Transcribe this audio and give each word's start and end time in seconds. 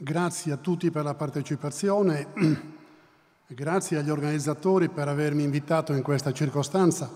Grazie 0.00 0.52
a 0.52 0.56
tutti 0.56 0.92
per 0.92 1.02
la 1.02 1.14
partecipazione, 1.14 2.28
grazie 3.48 3.98
agli 3.98 4.10
organizzatori 4.10 4.88
per 4.88 5.08
avermi 5.08 5.42
invitato 5.42 5.92
in 5.92 6.02
questa 6.02 6.32
circostanza, 6.32 7.10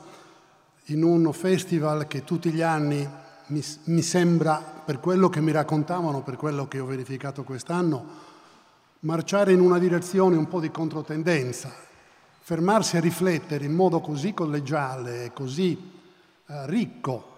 in 0.87 1.05
un 1.05 1.33
festival 1.33 2.09
che 2.09 2.25
tutti 2.25 2.51
gli 2.51 2.61
anni 2.61 3.09
mi, 3.47 3.65
mi 3.85 4.03
sembra, 4.03 4.57
per 4.85 4.99
quello 4.99 5.29
che 5.29 5.41
mi 5.41 5.53
raccontavano, 5.53 6.25
per 6.25 6.35
quello 6.35 6.67
che 6.67 6.81
ho 6.81 6.87
verificato 6.87 7.45
quest'anno, 7.45 8.05
marciare 9.01 9.53
in 9.53 9.61
una 9.61 9.79
direzione 9.79 10.35
un 10.35 10.49
po' 10.49 10.59
di 10.59 10.73
controtendenza, 10.73 11.73
fermarsi 12.41 12.97
a 12.97 13.01
riflettere 13.01 13.65
in 13.65 13.75
modo 13.75 14.01
così 14.01 14.35
collegiale 14.35 15.27
e 15.27 15.33
così 15.33 15.79
eh, 16.49 16.67
ricco 16.67 17.29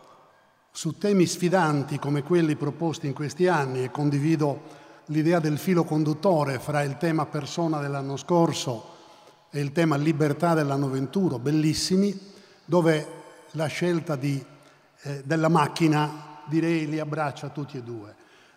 su 0.71 0.97
temi 0.97 1.27
sfidanti 1.27 1.99
come 1.99 2.23
quelli 2.23 2.57
proposti 2.57 3.07
in 3.07 3.13
questi 3.13 3.47
anni 3.47 3.85
e 3.85 3.91
condivido 3.91 4.81
l'idea 5.07 5.39
del 5.39 5.59
filo 5.59 5.85
conduttore 5.85 6.59
fra 6.59 6.83
il 6.83 6.97
tema 6.97 7.27
persona 7.27 7.81
dell'anno 7.81 8.17
scorso 8.17 8.93
e 9.51 9.61
il 9.61 9.73
tema 9.73 9.97
libertà 9.97 10.55
dell'anno 10.55 10.89
21, 10.89 11.39
bellissimi, 11.39 12.19
dove 12.65 13.07
la 13.53 13.67
scelta 13.67 14.17
di, 14.17 14.43
eh, 15.03 15.23
della 15.25 15.49
macchina 15.49 16.43
direi 16.47 16.89
li 16.89 16.99
abbraccia 16.99 17.51
tutti 17.51 17.77
e 17.77 17.83
due. 17.83 18.15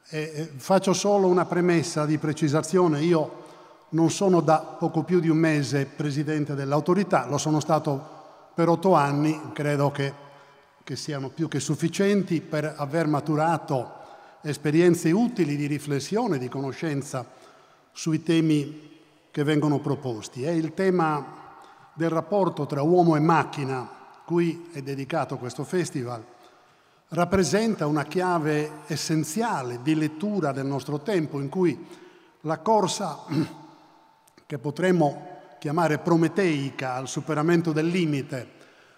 E, 0.10 0.32
eh, 0.34 0.52
faccio 0.56 0.94
solo 0.94 1.28
una 1.28 1.46
premessa 1.46 2.06
di 2.06 2.18
precisazione, 2.18 3.02
io 3.02 3.44
non 3.90 4.10
sono 4.10 4.42
da 4.42 4.60
poco 4.60 5.04
più 5.04 5.20
di 5.20 5.30
un 5.30 5.38
mese 5.38 5.86
presidente 5.86 6.56
dell'autorità, 6.56 7.28
lo 7.28 7.38
sono 7.38 7.60
stato 7.60 8.16
per 8.54 8.70
otto 8.70 8.94
anni, 8.96 9.52
credo 9.54 9.92
che, 9.92 10.14
che 10.84 10.96
siano 10.96 11.30
più 11.30 11.48
che 11.48 11.60
sufficienti 11.60 12.42
per 12.42 12.74
aver 12.78 13.08
maturato 13.08 13.97
esperienze 14.50 15.12
utili 15.12 15.56
di 15.56 15.66
riflessione, 15.66 16.38
di 16.38 16.48
conoscenza 16.48 17.26
sui 17.92 18.24
temi 18.24 19.00
che 19.30 19.44
vengono 19.44 19.80
proposti. 19.80 20.44
È 20.44 20.52
il 20.52 20.74
tema 20.74 21.46
del 21.94 22.10
rapporto 22.10 22.66
tra 22.66 22.82
uomo 22.82 23.16
e 23.16 23.20
macchina, 23.20 23.90
cui 24.26 24.70
è 24.72 24.82
dedicato 24.82 25.38
questo 25.38 25.64
festival, 25.64 26.24
rappresenta 27.10 27.88
una 27.88 28.04
chiave 28.04 28.84
essenziale 28.88 29.80
di 29.82 29.96
lettura 29.96 30.52
del 30.52 30.66
nostro 30.66 31.00
tempo 31.02 31.40
in 31.40 31.50
cui 31.50 31.86
la 32.42 32.60
corsa 32.60 33.24
che 34.46 34.58
potremmo 34.58 35.36
chiamare 35.60 35.98
prometeica 35.98 36.94
al 36.94 37.08
superamento 37.08 37.72
del 37.72 37.88
limite 37.88 38.56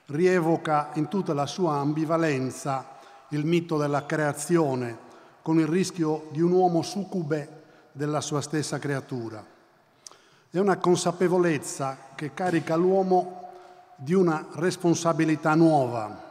rievoca 0.08 0.90
in 0.96 1.08
tutta 1.08 1.34
la 1.34 1.46
sua 1.46 1.76
ambivalenza 1.76 2.98
il 3.30 3.46
mito 3.46 3.78
della 3.78 4.06
creazione 4.06 5.08
con 5.42 5.60
il 5.60 5.68
rischio 5.68 6.28
di 6.32 6.42
un 6.42 6.52
uomo 6.52 6.82
succube 6.82 7.58
della 7.92 8.22
sua 8.22 8.42
stessa 8.42 8.80
creatura. 8.80 9.44
È 10.50 10.58
una 10.58 10.78
consapevolezza 10.78 11.98
che 12.16 12.34
carica 12.34 12.76
l'uomo 12.76 13.50
di 13.96 14.14
una 14.14 14.48
responsabilità 14.54 15.54
nuova. 15.56 16.28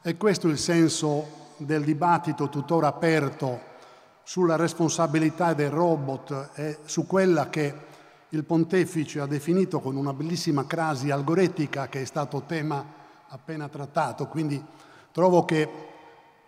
È 0.00 0.16
questo 0.16 0.48
il 0.48 0.58
senso 0.58 1.44
del 1.58 1.84
dibattito 1.84 2.48
tuttora 2.48 2.88
aperto 2.88 3.74
sulla 4.22 4.56
responsabilità 4.56 5.54
dei 5.54 5.68
robot 5.68 6.50
e 6.54 6.78
su 6.84 7.06
quella 7.06 7.48
che 7.48 7.74
il 8.30 8.44
pontefice 8.44 9.20
ha 9.20 9.26
definito 9.26 9.80
con 9.80 9.96
una 9.96 10.12
bellissima 10.12 10.66
crasi 10.66 11.10
algoretica 11.10 11.88
che 11.88 12.02
è 12.02 12.04
stato 12.04 12.42
tema 12.46 12.84
appena 13.28 13.68
trattato. 13.68 14.26
Quindi 14.26 14.62
trovo 15.12 15.44
che, 15.44 15.68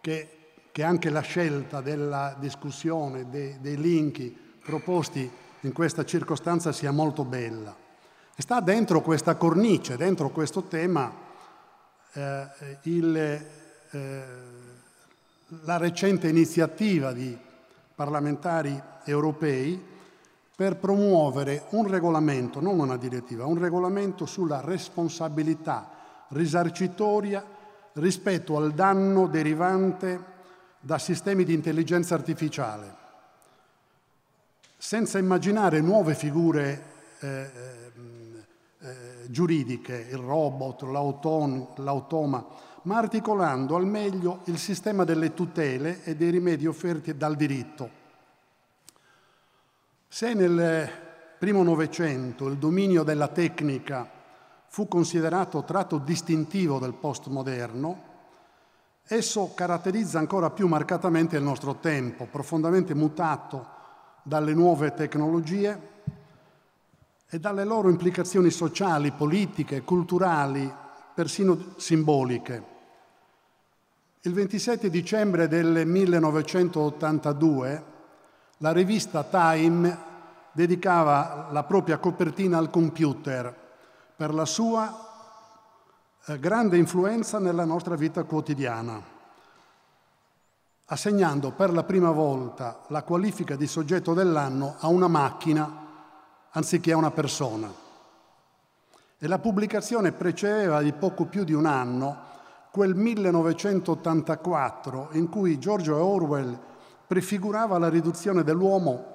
che 0.01 0.38
che 0.79 0.85
anche 0.85 1.11
la 1.11 1.23
scelta 1.23 1.81
della 1.81 2.37
discussione 2.39 3.29
dei, 3.29 3.57
dei 3.61 3.77
link 3.77 4.33
proposti 4.63 5.29
in 5.63 5.73
questa 5.73 6.05
circostanza 6.05 6.71
sia 6.71 6.93
molto 6.93 7.25
bella. 7.25 7.75
E 8.33 8.41
sta 8.41 8.61
dentro 8.61 9.01
questa 9.01 9.35
cornice, 9.35 9.97
dentro 9.97 10.31
questo 10.31 10.63
tema, 10.63 11.13
eh, 12.13 12.47
il, 12.83 13.17
eh, 13.91 14.25
la 15.49 15.77
recente 15.79 16.29
iniziativa 16.29 17.13
di 17.13 17.37
parlamentari 17.93 18.81
europei 19.03 19.85
per 20.55 20.77
promuovere 20.77 21.65
un 21.71 21.89
regolamento, 21.89 22.61
non 22.61 22.79
una 22.79 22.97
direttiva, 22.97 23.47
un 23.47 23.59
regolamento 23.59 24.27
sulla 24.27 24.61
responsabilità 24.61 25.91
risarcitoria 26.29 27.45
rispetto 27.95 28.57
al 28.57 28.71
danno 28.71 29.27
derivante 29.27 30.37
da 30.81 30.99
sistemi 30.99 31.45
di 31.45 31.55
intelligenza 31.55 32.15
artificiale, 32.15 32.95
senza 34.77 35.19
immaginare 35.19 35.81
nuove 35.81 36.15
figure 36.15 36.83
eh, 37.21 37.51
eh, 38.81 39.31
giuridiche, 39.31 40.07
il 40.11 40.19
robot, 40.19 40.83
l'automa, 40.83 42.47
ma 42.83 42.97
articolando 42.97 43.77
al 43.77 43.87
meglio 43.87 44.43
il 44.45 44.59
sistema 44.59 45.05
delle 45.05 45.35
tutele 45.35 46.05
e 46.05 46.15
dei 46.15 46.31
rimedi 46.31 46.67
offerti 46.67 47.17
dal 47.17 47.37
diritto. 47.37 47.91
Se 50.09 50.33
nel 50.33 50.89
primo 51.39 51.63
Novecento 51.63 52.47
il 52.47 52.57
dominio 52.57 53.03
della 53.03 53.29
tecnica 53.29 54.09
fu 54.69 54.89
considerato 54.89 55.65
tratto 55.65 55.99
distintivo 55.99 56.79
del 56.79 56.95
postmoderno, 56.95 58.08
Esso 59.11 59.53
caratterizza 59.55 60.19
ancora 60.19 60.51
più 60.51 60.69
marcatamente 60.69 61.39
il 61.39 61.43
nostro 61.43 61.77
tempo, 61.77 62.27
profondamente 62.27 62.93
mutato 62.95 63.67
dalle 64.23 64.53
nuove 64.53 64.93
tecnologie 64.93 65.81
e 67.27 67.39
dalle 67.39 67.65
loro 67.65 67.89
implicazioni 67.89 68.51
sociali, 68.51 69.13
politiche, 69.13 69.81
culturali, 69.81 70.71
persino 71.15 71.73
simboliche. 71.79 72.63
Il 74.21 74.35
27 74.35 74.91
dicembre 74.91 75.49
del 75.49 75.87
1982 75.87 77.85
la 78.59 78.73
rivista 78.73 79.25
Time 79.25 79.99
dedicava 80.53 81.49
la 81.51 81.63
propria 81.63 81.97
copertina 81.97 82.59
al 82.59 82.69
computer 82.69 83.57
per 84.15 84.35
la 84.35 84.45
sua 84.45 85.08
eh, 86.29 86.39
grande 86.39 86.77
influenza 86.77 87.39
nella 87.39 87.65
nostra 87.65 87.95
vita 87.95 88.25
quotidiana, 88.25 89.03
assegnando 90.85 91.53
per 91.53 91.73
la 91.73 91.85
prima 91.85 92.11
volta 92.11 92.81
la 92.89 93.03
qualifica 93.03 93.57
di 93.57 93.67
soggetto 93.67 94.13
dell'anno 94.13 94.75
a 94.79 94.89
una 94.89 95.09
macchina 95.09 95.87
anziché 96.51 96.93
a 96.93 96.99
una 96.99 97.13
persona. 97.13 97.73
E 99.19 99.27
la 99.27 99.39
pubblicazione 99.39 100.13
precedeva 100.13 100.83
di 100.83 100.93
poco 100.93 101.25
più 101.25 101.45
di 101.45 101.55
un 101.55 101.65
anno 101.65 102.27
quel 102.71 102.95
1984 102.95 105.09
in 105.13 105.31
cui 105.31 105.59
George 105.59 105.91
Orwell 105.91 106.59
prefigurava 107.07 107.79
la 107.79 107.89
riduzione 107.89 108.45
dell'uomo 108.45 109.15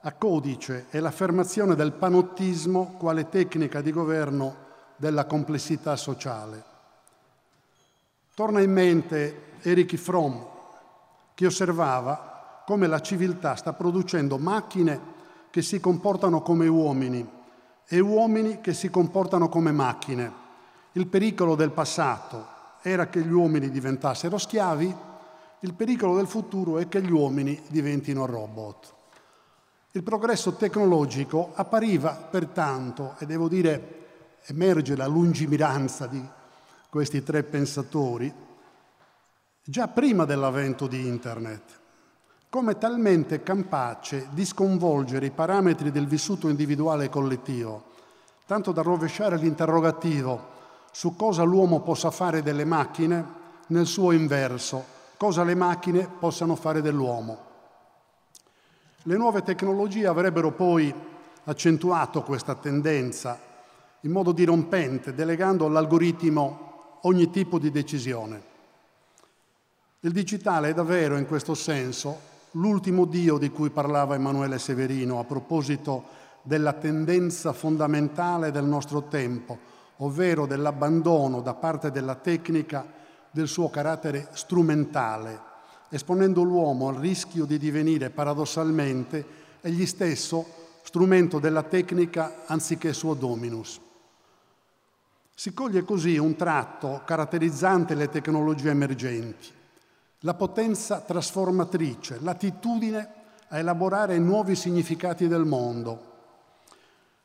a 0.00 0.12
codice 0.12 0.86
e 0.88 1.00
l'affermazione 1.00 1.74
del 1.74 1.92
panottismo 1.92 2.94
quale 2.98 3.28
tecnica 3.28 3.82
di 3.82 3.92
governo 3.92 4.63
della 4.96 5.26
complessità 5.26 5.96
sociale. 5.96 6.62
Torna 8.34 8.60
in 8.60 8.72
mente 8.72 9.52
Erich 9.62 9.96
Fromm, 9.96 10.40
che 11.34 11.46
osservava 11.46 12.62
come 12.66 12.86
la 12.86 13.00
civiltà 13.00 13.54
sta 13.54 13.72
producendo 13.72 14.38
macchine 14.38 15.12
che 15.50 15.62
si 15.62 15.78
comportano 15.78 16.42
come 16.42 16.66
uomini 16.66 17.28
e 17.86 18.00
uomini 18.00 18.60
che 18.60 18.72
si 18.72 18.90
comportano 18.90 19.48
come 19.48 19.70
macchine. 19.70 20.42
Il 20.92 21.06
pericolo 21.06 21.54
del 21.54 21.70
passato 21.70 22.46
era 22.82 23.08
che 23.08 23.20
gli 23.20 23.32
uomini 23.32 23.70
diventassero 23.70 24.38
schiavi, 24.38 24.94
il 25.60 25.74
pericolo 25.74 26.16
del 26.16 26.26
futuro 26.26 26.78
è 26.78 26.88
che 26.88 27.00
gli 27.02 27.10
uomini 27.10 27.60
diventino 27.68 28.26
robot. 28.26 28.92
Il 29.92 30.02
progresso 30.02 30.54
tecnologico 30.54 31.52
appariva 31.54 32.12
pertanto, 32.12 33.14
e 33.18 33.26
devo 33.26 33.48
dire 33.48 34.03
emerge 34.46 34.96
la 34.96 35.06
lungimiranza 35.06 36.06
di 36.06 36.22
questi 36.88 37.22
tre 37.22 37.42
pensatori, 37.42 38.32
già 39.64 39.88
prima 39.88 40.24
dell'avvento 40.24 40.86
di 40.86 41.06
Internet, 41.06 41.80
come 42.48 42.78
talmente 42.78 43.42
capace 43.42 44.28
di 44.30 44.44
sconvolgere 44.44 45.26
i 45.26 45.30
parametri 45.30 45.90
del 45.90 46.06
vissuto 46.06 46.48
individuale 46.48 47.06
e 47.06 47.08
collettivo, 47.08 47.92
tanto 48.46 48.72
da 48.72 48.82
rovesciare 48.82 49.36
l'interrogativo 49.38 50.52
su 50.92 51.16
cosa 51.16 51.42
l'uomo 51.42 51.80
possa 51.80 52.10
fare 52.10 52.42
delle 52.42 52.64
macchine 52.64 53.42
nel 53.68 53.86
suo 53.86 54.12
inverso, 54.12 54.84
cosa 55.16 55.42
le 55.42 55.54
macchine 55.54 56.06
possano 56.06 56.54
fare 56.54 56.80
dell'uomo. 56.80 57.52
Le 59.02 59.16
nuove 59.16 59.42
tecnologie 59.42 60.06
avrebbero 60.06 60.52
poi 60.52 60.94
accentuato 61.44 62.22
questa 62.22 62.54
tendenza 62.54 63.43
in 64.04 64.10
modo 64.10 64.32
dirompente, 64.32 65.14
delegando 65.14 65.66
all'algoritmo 65.66 66.98
ogni 67.02 67.30
tipo 67.30 67.58
di 67.58 67.70
decisione. 67.70 68.52
Il 70.00 70.12
digitale 70.12 70.70
è 70.70 70.74
davvero 70.74 71.16
in 71.16 71.26
questo 71.26 71.54
senso 71.54 72.32
l'ultimo 72.52 73.06
Dio 73.06 73.38
di 73.38 73.50
cui 73.50 73.70
parlava 73.70 74.14
Emanuele 74.14 74.58
Severino 74.58 75.18
a 75.18 75.24
proposito 75.24 76.22
della 76.42 76.74
tendenza 76.74 77.54
fondamentale 77.54 78.50
del 78.50 78.64
nostro 78.64 79.04
tempo, 79.04 79.58
ovvero 79.98 80.44
dell'abbandono 80.44 81.40
da 81.40 81.54
parte 81.54 81.90
della 81.90 82.16
tecnica 82.16 82.84
del 83.30 83.48
suo 83.48 83.70
carattere 83.70 84.28
strumentale, 84.32 85.40
esponendo 85.88 86.42
l'uomo 86.42 86.88
al 86.88 86.96
rischio 86.96 87.46
di 87.46 87.56
divenire 87.56 88.10
paradossalmente 88.10 89.24
egli 89.62 89.86
stesso 89.86 90.44
strumento 90.82 91.38
della 91.38 91.62
tecnica 91.62 92.42
anziché 92.44 92.92
suo 92.92 93.14
dominus. 93.14 93.80
Si 95.36 95.52
coglie 95.52 95.82
così 95.82 96.16
un 96.16 96.36
tratto 96.36 97.02
caratterizzante 97.04 97.96
le 97.96 98.08
tecnologie 98.08 98.70
emergenti, 98.70 99.50
la 100.20 100.34
potenza 100.34 101.00
trasformatrice, 101.00 102.18
l'attitudine 102.20 103.08
a 103.48 103.58
elaborare 103.58 104.16
nuovi 104.18 104.54
significati 104.54 105.26
del 105.26 105.44
mondo. 105.44 106.12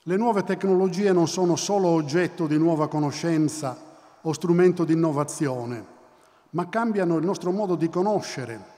Le 0.03 0.17
nuove 0.17 0.43
tecnologie 0.43 1.11
non 1.11 1.27
sono 1.27 1.55
solo 1.55 1.89
oggetto 1.89 2.47
di 2.47 2.57
nuova 2.57 2.87
conoscenza 2.87 3.77
o 4.21 4.33
strumento 4.33 4.85
di 4.85 4.93
innovazione, 4.93 5.85
ma 6.51 6.67
cambiano 6.67 7.17
il 7.17 7.25
nostro 7.25 7.51
modo 7.51 7.75
di 7.75 7.89
conoscere, 7.89 8.77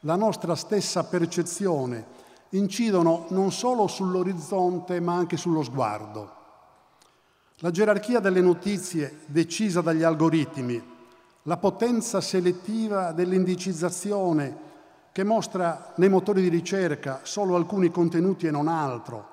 la 0.00 0.16
nostra 0.16 0.54
stessa 0.54 1.04
percezione, 1.04 2.04
incidono 2.50 3.24
non 3.30 3.50
solo 3.52 3.86
sull'orizzonte 3.86 5.00
ma 5.00 5.14
anche 5.14 5.38
sullo 5.38 5.62
sguardo. 5.62 6.44
La 7.60 7.70
gerarchia 7.70 8.20
delle 8.20 8.42
notizie 8.42 9.20
decisa 9.24 9.80
dagli 9.80 10.02
algoritmi, 10.02 10.94
la 11.44 11.56
potenza 11.56 12.20
selettiva 12.20 13.12
dell'indicizzazione 13.12 14.64
che 15.10 15.24
mostra 15.24 15.94
nei 15.96 16.10
motori 16.10 16.42
di 16.42 16.48
ricerca 16.48 17.20
solo 17.22 17.56
alcuni 17.56 17.90
contenuti 17.90 18.46
e 18.46 18.50
non 18.50 18.68
altro, 18.68 19.28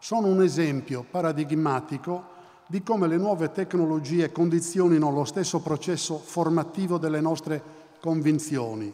sono 0.00 0.28
un 0.28 0.40
esempio 0.40 1.04
paradigmatico 1.10 2.24
di 2.66 2.82
come 2.82 3.08
le 3.08 3.18
nuove 3.18 3.52
tecnologie 3.52 4.32
condizionino 4.32 5.10
lo 5.10 5.26
stesso 5.26 5.60
processo 5.60 6.16
formativo 6.16 6.96
delle 6.96 7.20
nostre 7.20 7.62
convinzioni, 8.00 8.90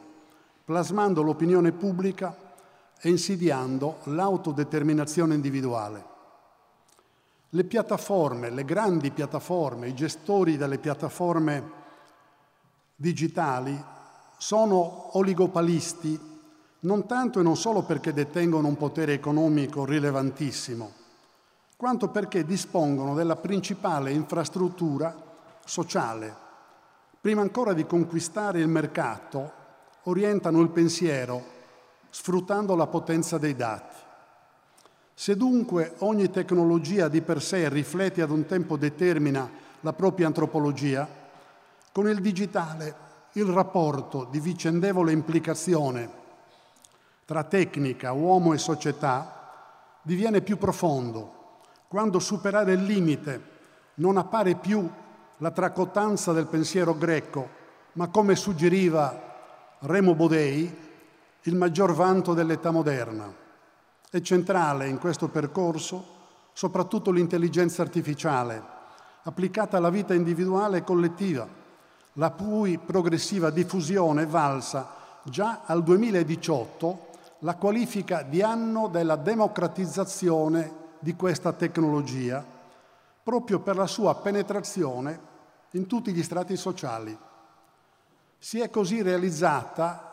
plasmando 0.64 1.22
l'opinione 1.22 1.70
pubblica 1.70 2.36
e 3.00 3.08
insidiando 3.08 3.98
l'autodeterminazione 4.06 5.34
individuale. 5.34 6.11
Le 7.54 7.64
piattaforme, 7.64 8.48
le 8.48 8.64
grandi 8.64 9.10
piattaforme, 9.10 9.88
i 9.88 9.94
gestori 9.94 10.56
delle 10.56 10.78
piattaforme 10.78 11.80
digitali 12.96 13.78
sono 14.38 15.18
oligopalisti 15.18 16.18
non 16.80 17.06
tanto 17.06 17.40
e 17.40 17.42
non 17.42 17.58
solo 17.58 17.82
perché 17.82 18.14
detengono 18.14 18.68
un 18.68 18.78
potere 18.78 19.12
economico 19.12 19.84
rilevantissimo, 19.84 20.92
quanto 21.76 22.08
perché 22.08 22.46
dispongono 22.46 23.12
della 23.12 23.36
principale 23.36 24.12
infrastruttura 24.12 25.14
sociale. 25.62 26.34
Prima 27.20 27.42
ancora 27.42 27.74
di 27.74 27.84
conquistare 27.84 28.60
il 28.60 28.68
mercato, 28.68 29.52
orientano 30.04 30.58
il 30.62 30.70
pensiero 30.70 31.44
sfruttando 32.08 32.74
la 32.74 32.86
potenza 32.86 33.36
dei 33.36 33.54
dati. 33.54 34.01
Se 35.14 35.36
dunque 35.36 35.94
ogni 35.98 36.30
tecnologia 36.30 37.08
di 37.08 37.20
per 37.20 37.42
sé 37.42 37.68
riflette 37.68 38.22
ad 38.22 38.30
un 38.30 38.46
tempo 38.46 38.76
determina 38.76 39.48
la 39.80 39.92
propria 39.92 40.26
antropologia, 40.26 41.06
con 41.92 42.08
il 42.08 42.20
digitale 42.20 42.94
il 43.32 43.44
rapporto 43.46 44.26
di 44.30 44.40
vicendevole 44.40 45.12
implicazione 45.12 46.20
tra 47.24 47.44
tecnica, 47.44 48.12
uomo 48.12 48.52
e 48.52 48.58
società 48.58 49.40
diviene 50.02 50.40
più 50.40 50.58
profondo, 50.58 51.60
quando 51.88 52.18
superare 52.18 52.72
il 52.72 52.82
limite 52.82 53.50
non 53.94 54.16
appare 54.16 54.54
più 54.56 54.88
la 55.38 55.50
tracottanza 55.50 56.32
del 56.32 56.46
pensiero 56.46 56.96
greco, 56.96 57.48
ma 57.92 58.08
come 58.08 58.36
suggeriva 58.36 59.30
Remo 59.80 60.14
Bodei, 60.14 60.76
il 61.42 61.54
maggior 61.54 61.92
vanto 61.92 62.34
dell'età 62.34 62.70
moderna. 62.70 63.41
È 64.12 64.20
centrale 64.20 64.88
in 64.88 64.98
questo 64.98 65.28
percorso 65.28 66.04
soprattutto 66.52 67.10
l'intelligenza 67.10 67.80
artificiale, 67.80 68.62
applicata 69.22 69.78
alla 69.78 69.88
vita 69.88 70.12
individuale 70.12 70.76
e 70.76 70.84
collettiva, 70.84 71.48
la 72.16 72.30
cui 72.32 72.76
progressiva 72.76 73.48
diffusione 73.48 74.26
valsa 74.26 74.86
già 75.22 75.62
al 75.64 75.82
2018 75.82 77.08
la 77.38 77.54
qualifica 77.54 78.20
di 78.20 78.42
anno 78.42 78.88
della 78.88 79.16
democratizzazione 79.16 80.72
di 80.98 81.16
questa 81.16 81.54
tecnologia, 81.54 82.44
proprio 83.22 83.60
per 83.60 83.76
la 83.76 83.86
sua 83.86 84.14
penetrazione 84.16 85.18
in 85.70 85.86
tutti 85.86 86.12
gli 86.12 86.22
strati 86.22 86.58
sociali. 86.58 87.16
Si 88.36 88.60
è 88.60 88.68
così 88.68 89.00
realizzata 89.00 90.10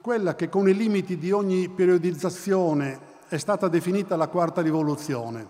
quella 0.00 0.34
che 0.34 0.48
con 0.48 0.68
i 0.68 0.74
limiti 0.74 1.16
di 1.18 1.30
ogni 1.30 1.68
periodizzazione 1.68 3.10
è 3.32 3.38
stata 3.38 3.68
definita 3.68 4.14
la 4.14 4.28
quarta 4.28 4.60
rivoluzione, 4.60 5.48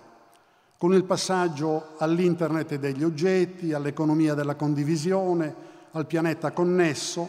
con 0.78 0.94
il 0.94 1.02
passaggio 1.02 1.96
all'internet 1.98 2.76
degli 2.76 3.02
oggetti, 3.02 3.72
all'economia 3.72 4.34
della 4.34 4.54
condivisione, 4.54 5.52
al 5.90 6.06
pianeta 6.06 6.52
connesso, 6.52 7.28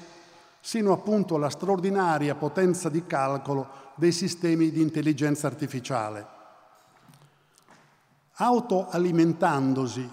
sino 0.60 0.92
appunto 0.92 1.34
alla 1.34 1.50
straordinaria 1.50 2.36
potenza 2.36 2.90
di 2.90 3.04
calcolo 3.08 3.68
dei 3.96 4.12
sistemi 4.12 4.70
di 4.70 4.80
intelligenza 4.80 5.48
artificiale. 5.48 6.28
Autoalimentandosi 8.34 10.08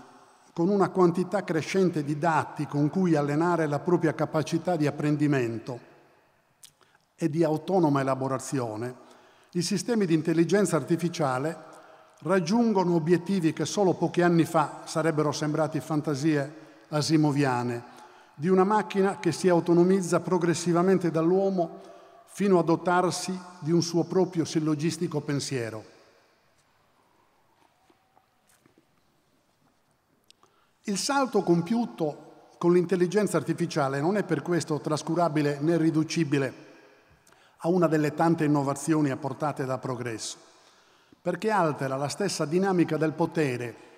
con 0.54 0.70
una 0.70 0.88
quantità 0.88 1.44
crescente 1.44 2.02
di 2.02 2.16
dati 2.16 2.66
con 2.66 2.88
cui 2.88 3.14
allenare 3.14 3.66
la 3.66 3.78
propria 3.78 4.14
capacità 4.14 4.76
di 4.76 4.86
apprendimento 4.86 5.78
e 7.14 7.28
di 7.28 7.44
autonoma 7.44 8.00
elaborazione, 8.00 9.08
i 9.52 9.62
sistemi 9.62 10.06
di 10.06 10.14
intelligenza 10.14 10.76
artificiale 10.76 11.68
raggiungono 12.20 12.94
obiettivi 12.94 13.52
che 13.52 13.64
solo 13.64 13.94
pochi 13.94 14.22
anni 14.22 14.44
fa 14.44 14.82
sarebbero 14.84 15.32
sembrati 15.32 15.80
fantasie 15.80 16.68
asimoviane, 16.90 17.82
di 18.36 18.48
una 18.48 18.62
macchina 18.62 19.18
che 19.18 19.32
si 19.32 19.48
autonomizza 19.48 20.20
progressivamente 20.20 21.10
dall'uomo 21.10 21.80
fino 22.26 22.60
a 22.60 22.62
dotarsi 22.62 23.36
di 23.58 23.72
un 23.72 23.82
suo 23.82 24.04
proprio 24.04 24.44
sillogistico 24.44 25.20
pensiero. 25.20 25.84
Il 30.84 30.96
salto 30.96 31.42
compiuto 31.42 32.28
con 32.56 32.72
l'intelligenza 32.72 33.36
artificiale 33.36 34.00
non 34.00 34.16
è 34.16 34.22
per 34.22 34.42
questo 34.42 34.78
trascurabile 34.78 35.58
né 35.60 35.76
riducibile 35.76 36.68
a 37.62 37.68
una 37.68 37.86
delle 37.86 38.14
tante 38.14 38.44
innovazioni 38.44 39.10
apportate 39.10 39.64
dal 39.64 39.80
progresso, 39.80 40.36
perché 41.20 41.50
altera 41.50 41.96
la 41.96 42.08
stessa 42.08 42.44
dinamica 42.44 42.96
del 42.96 43.12
potere 43.12 43.88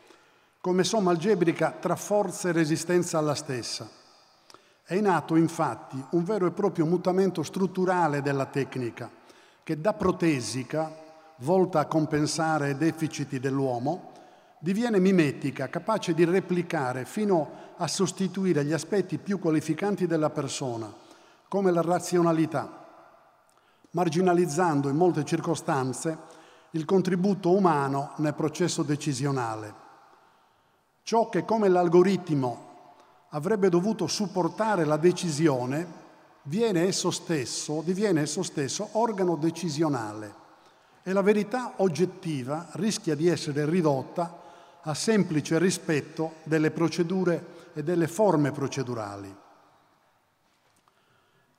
come 0.60 0.84
somma 0.84 1.10
algebrica 1.10 1.72
tra 1.72 1.96
forza 1.96 2.48
e 2.48 2.52
resistenza 2.52 3.18
alla 3.18 3.34
stessa. 3.34 3.88
È 4.84 4.94
in 4.94 5.08
atto 5.08 5.36
infatti 5.36 6.02
un 6.10 6.24
vero 6.24 6.46
e 6.46 6.52
proprio 6.52 6.86
mutamento 6.86 7.42
strutturale 7.42 8.22
della 8.22 8.46
tecnica 8.46 9.10
che 9.64 9.80
da 9.80 9.92
protesica, 9.92 10.92
volta 11.38 11.80
a 11.80 11.86
compensare 11.86 12.70
i 12.70 12.76
deficit 12.76 13.38
dell'uomo, 13.38 14.12
diviene 14.58 15.00
mimetica, 15.00 15.68
capace 15.68 16.14
di 16.14 16.24
replicare 16.24 17.04
fino 17.04 17.50
a 17.76 17.88
sostituire 17.88 18.64
gli 18.64 18.72
aspetti 18.72 19.18
più 19.18 19.38
qualificanti 19.38 20.06
della 20.06 20.30
persona, 20.30 20.92
come 21.48 21.72
la 21.72 21.82
razionalità, 21.82 22.81
marginalizzando 23.92 24.88
in 24.88 24.96
molte 24.96 25.24
circostanze 25.24 26.40
il 26.72 26.84
contributo 26.84 27.50
umano 27.50 28.12
nel 28.16 28.34
processo 28.34 28.82
decisionale. 28.82 29.80
Ciò 31.02 31.28
che 31.28 31.44
come 31.44 31.68
l'algoritmo 31.68 32.70
avrebbe 33.30 33.68
dovuto 33.68 34.06
supportare 34.06 34.84
la 34.84 34.96
decisione 34.96 36.00
viene 36.44 36.86
esso 36.86 37.10
stesso, 37.10 37.82
diviene 37.84 38.22
esso 38.22 38.42
stesso 38.42 38.88
organo 38.92 39.36
decisionale 39.36 40.40
e 41.02 41.12
la 41.12 41.22
verità 41.22 41.74
oggettiva 41.76 42.68
rischia 42.72 43.14
di 43.14 43.28
essere 43.28 43.68
ridotta 43.68 44.40
a 44.82 44.94
semplice 44.94 45.58
rispetto 45.58 46.34
delle 46.44 46.70
procedure 46.70 47.70
e 47.74 47.82
delle 47.82 48.08
forme 48.08 48.52
procedurali 48.52 49.41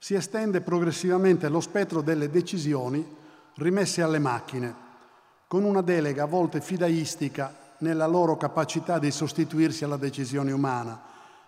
si 0.04 0.14
estende 0.14 0.60
progressivamente 0.60 1.48
lo 1.48 1.60
spettro 1.60 2.02
delle 2.02 2.28
decisioni 2.28 3.02
rimesse 3.54 4.02
alle 4.02 4.18
macchine, 4.18 4.74
con 5.48 5.64
una 5.64 5.80
delega 5.80 6.24
a 6.24 6.26
volte 6.26 6.60
fidaistica 6.60 7.54
nella 7.78 8.04
loro 8.04 8.36
capacità 8.36 8.98
di 8.98 9.10
sostituirsi 9.10 9.82
alla 9.82 9.96
decisione 9.96 10.52
umana, 10.52 11.00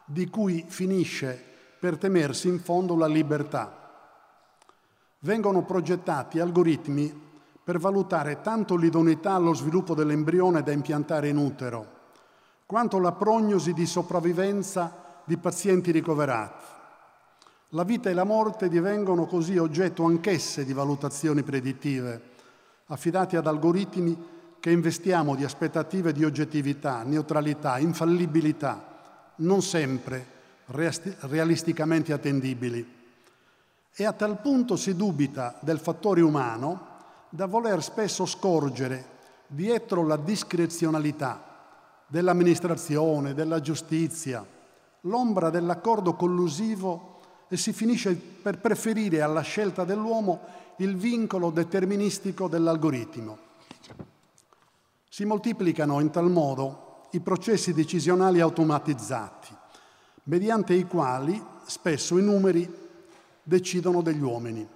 di 0.07 0.31
cui 0.31 0.65
finisce 0.67 1.39
per 1.79 1.99
temersi 1.99 2.49
in 2.49 2.59
fondo 2.59 2.97
la 2.97 3.07
libertà. 3.07 3.91
vengono 5.19 5.63
progettati 5.63 6.41
algoritmi 6.41 7.13
per 7.63 7.79
valutare 7.79 8.41
tanto 8.41 8.75
l'idoneità 8.77 9.35
allo 9.35 9.53
sviluppo 9.53 9.95
dell'embrione 9.95 10.63
da 10.63 10.73
impiantare 10.73 11.29
in 11.29 11.37
utero, 11.37 11.87
quanto 12.65 13.01
la 13.01 13.13
prognosi 13.13 13.75
di 13.75 13.85
sopravvivenza 13.85 15.21
di 15.27 15.37
pazienti 15.37 15.91
ricoverati. 15.91 16.76
La 17.71 17.83
vita 17.83 18.09
e 18.09 18.15
la 18.15 18.23
morte 18.23 18.69
divengono 18.69 19.27
così 19.27 19.59
oggetto 19.59 20.05
anch'esse 20.05 20.65
di 20.65 20.73
valutazioni 20.73 21.43
predittive, 21.43 22.23
affidati 22.87 23.35
ad 23.35 23.49
algoritmi 23.49 24.17
che 24.61 24.71
investiamo 24.71 25.35
di 25.35 25.43
aspettative 25.43 26.13
di 26.13 26.25
oggettività, 26.25 27.03
neutralità, 27.03 27.79
infallibilità, 27.79 29.33
non 29.37 29.63
sempre 29.63 30.35
realisticamente 30.67 32.13
attendibili. 32.13 32.95
E 33.93 34.05
a 34.05 34.13
tal 34.13 34.41
punto 34.41 34.77
si 34.77 34.95
dubita 34.95 35.59
del 35.61 35.81
fattore 35.81 36.21
umano 36.21 36.95
da 37.31 37.47
voler 37.47 37.83
spesso 37.83 38.27
scorgere 38.27 39.15
dietro 39.49 40.07
la 40.07 40.17
discrezionalità 40.17 41.43
dell'amministrazione, 42.07 43.35
della 43.35 43.61
giustizia, 43.61 44.47
l'ombra 45.01 45.51
dell'accordo 45.51 46.15
collusivo 46.15 47.15
e 47.49 47.57
si 47.57 47.73
finisce 47.73 48.15
per 48.15 48.59
preferire 48.59 49.23
alla 49.23 49.43
scelta 49.43 49.85
dell'uomo 49.85 50.41
il 50.79 50.97
vincolo 50.97 51.51
deterministico 51.51 52.49
dell'algoritmo. 52.49 53.39
Si 55.09 55.25
moltiplicano 55.25 56.01
in 56.01 56.11
tal 56.11 56.31
modo 56.31 57.07
i 57.13 57.21
processi 57.21 57.73
decisionali 57.73 58.41
automatizzati, 58.41 59.55
mediante 60.25 60.75
i 60.75 60.85
quali 60.85 61.43
spesso 61.65 62.19
i 62.19 62.23
numeri 62.23 62.71
decidono 63.43 64.03
degli 64.03 64.21
uomini. 64.21 64.69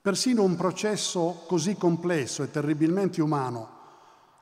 Persino 0.00 0.44
un 0.44 0.54
processo 0.54 1.42
così 1.46 1.76
complesso 1.76 2.42
e 2.42 2.50
terribilmente 2.50 3.20
umano, 3.20 3.74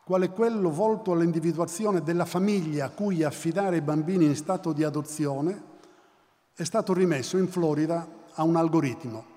quale 0.05 0.29
quello 0.29 0.71
volto 0.71 1.13
all'individuazione 1.13 2.03
della 2.03 2.27
famiglia 2.27 2.85
a 2.85 2.91
cui 2.91 3.23
affidare 3.23 3.79
i 3.79 3.81
bambini 3.81 4.27
in 4.27 4.37
stato 4.37 4.73
di 4.73 4.85
adozione, 4.85 5.73
è 6.55 6.63
stato 6.63 6.93
rimesso 6.93 7.37
in 7.37 7.49
Florida 7.49 8.07
a 8.35 8.45
un 8.45 8.57
algoritmo 8.57 9.33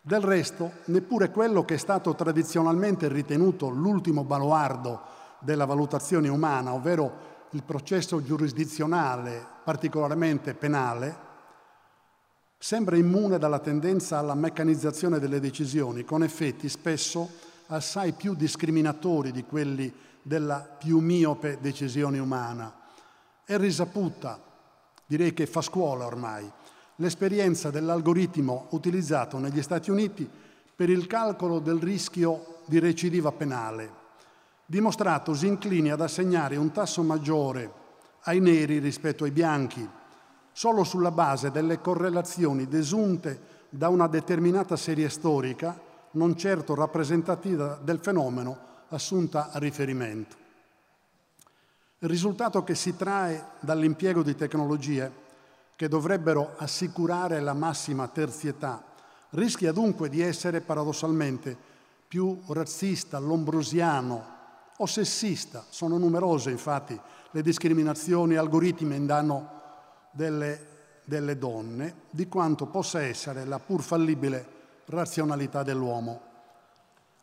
del 0.00 0.20
resto, 0.20 0.72
neppure 0.86 1.30
quello 1.30 1.64
che 1.64 1.74
è 1.74 1.78
stato 1.78 2.14
tradizionalmente 2.14 3.08
ritenuto 3.08 3.68
l'ultimo 3.68 4.24
baluardo 4.24 5.00
della 5.38 5.64
valutazione 5.64 6.28
umana, 6.28 6.72
ovvero 6.74 7.30
il 7.50 7.62
processo 7.62 8.22
giurisdizionale, 8.22 9.44
particolarmente 9.64 10.54
penale, 10.54 11.30
sembra 12.58 12.96
immune 12.96 13.38
dalla 13.38 13.58
tendenza 13.58 14.18
alla 14.18 14.34
meccanizzazione 14.34 15.18
delle 15.18 15.40
decisioni, 15.40 16.04
con 16.04 16.22
effetti 16.22 16.68
spesso 16.68 17.28
assai 17.66 18.12
più 18.12 18.34
discriminatori 18.34 19.32
di 19.32 19.44
quelli 19.44 19.92
della 20.22 20.60
più 20.60 20.98
miope 20.98 21.58
decisione 21.60 22.18
umana. 22.18 22.72
È 23.44 23.56
risaputa, 23.56 24.40
direi 25.12 25.34
che 25.34 25.44
fa 25.44 25.60
scuola 25.60 26.06
ormai, 26.06 26.50
l'esperienza 26.96 27.70
dell'algoritmo 27.70 28.68
utilizzato 28.70 29.36
negli 29.36 29.60
Stati 29.60 29.90
Uniti 29.90 30.26
per 30.74 30.88
il 30.88 31.06
calcolo 31.06 31.58
del 31.58 31.78
rischio 31.78 32.60
di 32.64 32.78
recidiva 32.78 33.30
penale, 33.30 33.92
dimostratosi 34.64 35.46
inclini 35.46 35.90
ad 35.90 36.00
assegnare 36.00 36.56
un 36.56 36.72
tasso 36.72 37.02
maggiore 37.02 37.70
ai 38.22 38.40
neri 38.40 38.78
rispetto 38.78 39.24
ai 39.24 39.32
bianchi, 39.32 39.86
solo 40.50 40.82
sulla 40.82 41.10
base 41.10 41.50
delle 41.50 41.78
correlazioni 41.78 42.66
desunte 42.66 43.66
da 43.68 43.90
una 43.90 44.06
determinata 44.06 44.76
serie 44.76 45.10
storica, 45.10 45.78
non 46.12 46.38
certo 46.38 46.74
rappresentativa 46.74 47.78
del 47.82 47.98
fenomeno 47.98 48.56
assunta 48.88 49.50
a 49.50 49.58
riferimento. 49.58 50.41
Il 52.02 52.08
risultato 52.08 52.64
che 52.64 52.74
si 52.74 52.96
trae 52.96 53.50
dall'impiego 53.60 54.24
di 54.24 54.34
tecnologie 54.34 55.08
che 55.76 55.86
dovrebbero 55.86 56.54
assicurare 56.56 57.38
la 57.38 57.52
massima 57.52 58.08
terzietà, 58.08 58.82
rischia 59.30 59.70
dunque 59.70 60.08
di 60.08 60.20
essere 60.20 60.60
paradossalmente 60.62 61.56
più 62.08 62.42
razzista, 62.48 63.20
lombrosiano 63.20 64.26
o 64.78 64.86
sessista. 64.86 65.64
Sono 65.68 65.96
numerose 65.96 66.50
infatti 66.50 66.98
le 67.30 67.40
discriminazioni 67.40 68.34
algoritmi 68.34 68.96
in 68.96 69.06
danno 69.06 69.60
delle, 70.10 70.66
delle 71.04 71.38
donne 71.38 71.94
di 72.10 72.26
quanto 72.26 72.66
possa 72.66 73.00
essere 73.00 73.44
la 73.44 73.60
pur 73.60 73.80
fallibile 73.80 74.44
razionalità 74.86 75.62
dell'uomo. 75.62 76.20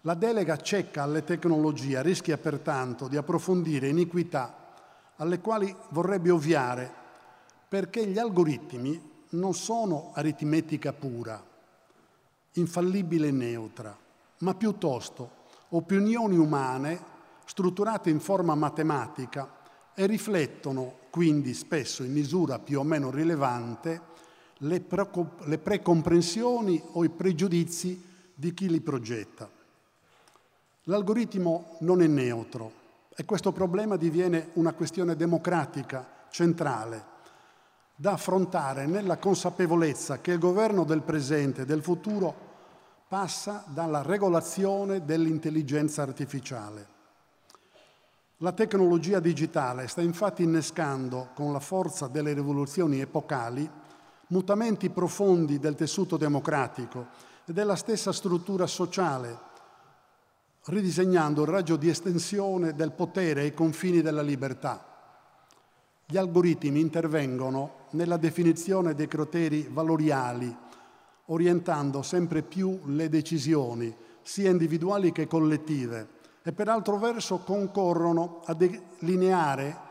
La 0.04 0.14
delega 0.14 0.56
cieca 0.56 1.04
alle 1.04 1.26
tecnologie 1.26 2.02
rischia 2.02 2.38
pertanto 2.38 3.10
di 3.10 3.18
approfondire 3.18 3.90
iniquità 3.90 4.59
alle 5.20 5.40
quali 5.40 5.74
vorrebbe 5.90 6.32
ovviare 6.32 6.92
perché 7.68 8.06
gli 8.08 8.18
algoritmi 8.18 9.08
non 9.32 9.54
sono 9.54 10.12
aritmetica 10.16 10.92
pura, 10.92 11.42
infallibile 12.54 13.28
e 13.28 13.32
neutra, 13.32 13.96
ma 14.40 14.56
piuttosto 14.56 15.38
opinioni 15.70 16.36
umane 16.36 17.18
strutturate 17.46 18.10
in 18.10 18.20
forma 18.20 18.56
matematica 18.56 19.58
e 19.94 20.08
riflettono 20.08 20.98
quindi 21.10 21.54
spesso 21.54 22.04
in 22.04 22.12
misura 22.12 22.58
più 22.58 22.80
o 22.80 22.84
meno 22.84 23.12
rilevante 23.12 24.02
le, 24.60 24.80
pre- 24.82 25.10
le 25.44 25.58
precomprensioni 25.58 26.82
o 26.94 27.04
i 27.04 27.10
pregiudizi 27.10 28.04
di 28.34 28.54
chi 28.54 28.70
li 28.70 28.80
progetta. 28.82 29.50
L'algoritmo 30.84 31.78
non 31.82 32.02
è 32.02 32.08
neutro 32.08 32.79
e 33.20 33.26
questo 33.26 33.52
problema 33.52 33.98
diviene 33.98 34.52
una 34.54 34.72
questione 34.72 35.14
democratica 35.14 36.08
centrale 36.30 37.18
da 37.94 38.14
affrontare 38.14 38.86
nella 38.86 39.18
consapevolezza 39.18 40.22
che 40.22 40.32
il 40.32 40.40
governo 40.40 40.86
del 40.86 41.02
presente 41.02 41.64
e 41.64 41.66
del 41.66 41.84
futuro 41.84 42.34
passa 43.10 43.66
dalla 43.68 44.04
regolazione 44.04 45.04
dell'intelligenza 45.04 46.02
artificiale. 46.02 46.88
La 48.38 48.54
tecnologia 48.54 49.20
digitale 49.20 49.90
sta 49.90 50.00
infatti 50.00 50.44
innescando, 50.44 51.32
con 51.34 51.52
la 51.52 51.60
forza 51.60 52.08
delle 52.08 52.32
rivoluzioni 52.32 53.02
epocali, 53.02 53.70
mutamenti 54.28 54.90
profondi 54.90 55.60
del 55.60 55.76
tessuto 55.76 56.16
democratico 56.16 57.08
e 57.44 57.52
della 57.52 57.76
stessa 57.76 58.14
struttura 58.14 58.66
sociale, 58.66 59.49
ridisegnando 60.70 61.42
il 61.42 61.48
raggio 61.48 61.76
di 61.76 61.90
estensione 61.90 62.74
del 62.74 62.92
potere 62.92 63.42
ai 63.42 63.54
confini 63.54 64.02
della 64.02 64.22
libertà. 64.22 64.86
Gli 66.06 66.18
algoritmi 66.18 66.80
intervengono 66.80 67.88
nella 67.92 68.18
definizione 68.18 68.94
dei 68.94 69.08
criteri 69.08 69.68
valoriali, 69.72 70.56
orientando 71.26 72.02
sempre 72.02 72.42
più 72.42 72.80
le 72.86 73.10
decisioni, 73.10 73.96
sia 74.22 74.50
individuali 74.50 75.12
che 75.12 75.28
collettive, 75.28 76.18
e 76.44 76.52
per 76.52 76.68
altro 76.68 76.98
verso 76.98 77.40
concorrono 77.40 78.42
a 78.46 78.54
delineare 78.54 79.88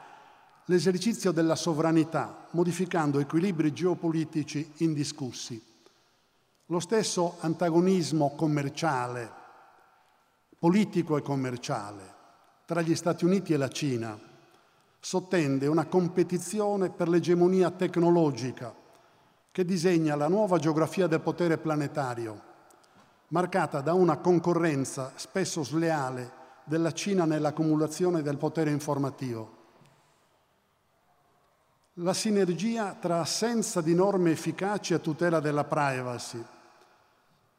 l'esercizio 0.66 1.32
della 1.32 1.56
sovranità, 1.56 2.46
modificando 2.50 3.18
equilibri 3.18 3.72
geopolitici 3.72 4.72
indiscussi. 4.78 5.60
Lo 6.66 6.80
stesso 6.80 7.36
antagonismo 7.40 8.34
commerciale, 8.36 9.37
politico 10.58 11.16
e 11.16 11.22
commerciale, 11.22 12.14
tra 12.64 12.80
gli 12.80 12.96
Stati 12.96 13.24
Uniti 13.24 13.52
e 13.52 13.56
la 13.56 13.68
Cina, 13.68 14.18
sottende 14.98 15.68
una 15.68 15.86
competizione 15.86 16.90
per 16.90 17.08
l'egemonia 17.08 17.70
tecnologica 17.70 18.74
che 19.52 19.64
disegna 19.64 20.16
la 20.16 20.26
nuova 20.26 20.58
geografia 20.58 21.06
del 21.06 21.20
potere 21.20 21.58
planetario, 21.58 22.42
marcata 23.28 23.80
da 23.80 23.92
una 23.92 24.16
concorrenza 24.16 25.12
spesso 25.14 25.62
sleale 25.62 26.32
della 26.64 26.92
Cina 26.92 27.24
nell'accumulazione 27.24 28.20
del 28.20 28.36
potere 28.36 28.70
informativo. 28.70 29.56
La 31.94 32.14
sinergia 32.14 32.94
tra 32.94 33.20
assenza 33.20 33.80
di 33.80 33.94
norme 33.94 34.32
efficaci 34.32 34.92
a 34.92 34.98
tutela 34.98 35.38
della 35.38 35.64
privacy 35.64 36.44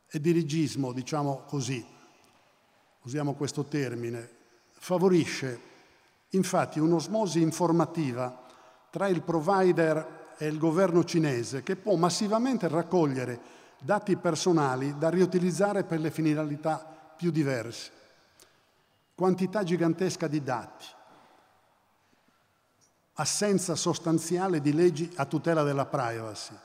e 0.10 0.20
dirigismo, 0.20 0.92
diciamo 0.92 1.44
così, 1.46 1.98
usiamo 3.02 3.34
questo 3.34 3.66
termine, 3.66 4.30
favorisce 4.72 5.68
Infatti 6.34 6.80
un'osmosi 6.80 7.42
informativa 7.42 8.46
tra 8.92 9.08
il 9.08 9.22
provider 9.24 10.36
e 10.38 10.46
il 10.46 10.60
governo 10.60 11.04
cinese 11.04 11.64
che 11.64 11.76
può 11.76 11.96
massivamente 11.96 12.68
raccogliere 12.68 13.58
dati 13.80 14.16
personali 14.16 14.98
da 14.98 15.10
riutilizzare 15.10 15.84
per 15.84 16.00
le 16.00 16.12
finalità 16.12 16.78
più 17.16 17.32
diverse. 17.32 17.92
Quantità 19.16 19.64
gigantesca 19.64 20.28
di 20.28 20.44
dati, 20.44 20.86
assenza 23.14 23.76
sostanziale 23.76 24.62
di 24.62 24.74
leggi 24.74 25.12
a 25.16 25.26
tutela 25.26 25.64
della 25.64 25.86
privacy. 25.86 26.56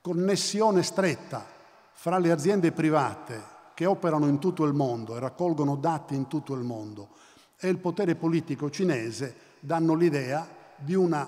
connessione 0.00 0.82
stretta 0.82 1.46
fra 1.92 2.18
le 2.18 2.30
aziende 2.30 2.72
private 2.72 3.53
che 3.74 3.86
operano 3.86 4.26
in 4.26 4.38
tutto 4.38 4.64
il 4.64 4.72
mondo 4.72 5.16
e 5.16 5.20
raccolgono 5.20 5.76
dati 5.76 6.14
in 6.14 6.28
tutto 6.28 6.54
il 6.54 6.62
mondo 6.62 7.08
e 7.58 7.68
il 7.68 7.78
potere 7.78 8.14
politico 8.14 8.70
cinese 8.70 9.34
danno 9.60 9.94
l'idea 9.94 10.46
di 10.76 10.94
un 10.94 11.26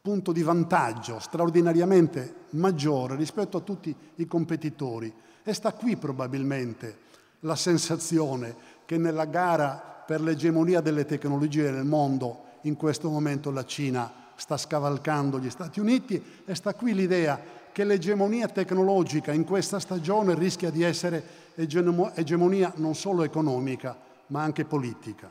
punto 0.00 0.32
di 0.32 0.42
vantaggio 0.42 1.18
straordinariamente 1.18 2.34
maggiore 2.50 3.16
rispetto 3.16 3.56
a 3.56 3.60
tutti 3.60 3.94
i 4.16 4.26
competitori. 4.26 5.12
E 5.42 5.52
sta 5.54 5.72
qui 5.72 5.96
probabilmente 5.96 6.98
la 7.40 7.56
sensazione 7.56 8.54
che 8.84 8.98
nella 8.98 9.24
gara 9.26 10.02
per 10.06 10.20
l'egemonia 10.20 10.80
delle 10.80 11.06
tecnologie 11.06 11.70
nel 11.70 11.84
mondo 11.84 12.44
in 12.62 12.76
questo 12.76 13.08
momento 13.08 13.50
la 13.50 13.64
Cina 13.64 14.12
sta 14.36 14.56
scavalcando 14.56 15.38
gli 15.38 15.50
Stati 15.50 15.80
Uniti 15.80 16.22
e 16.44 16.54
sta 16.54 16.74
qui 16.74 16.94
l'idea 16.94 17.40
che 17.74 17.82
l'egemonia 17.82 18.46
tecnologica 18.46 19.32
in 19.32 19.44
questa 19.44 19.80
stagione 19.80 20.36
rischia 20.36 20.70
di 20.70 20.84
essere 20.84 21.52
egemonia 21.56 22.72
non 22.76 22.94
solo 22.94 23.24
economica, 23.24 23.98
ma 24.28 24.42
anche 24.42 24.64
politica. 24.64 25.28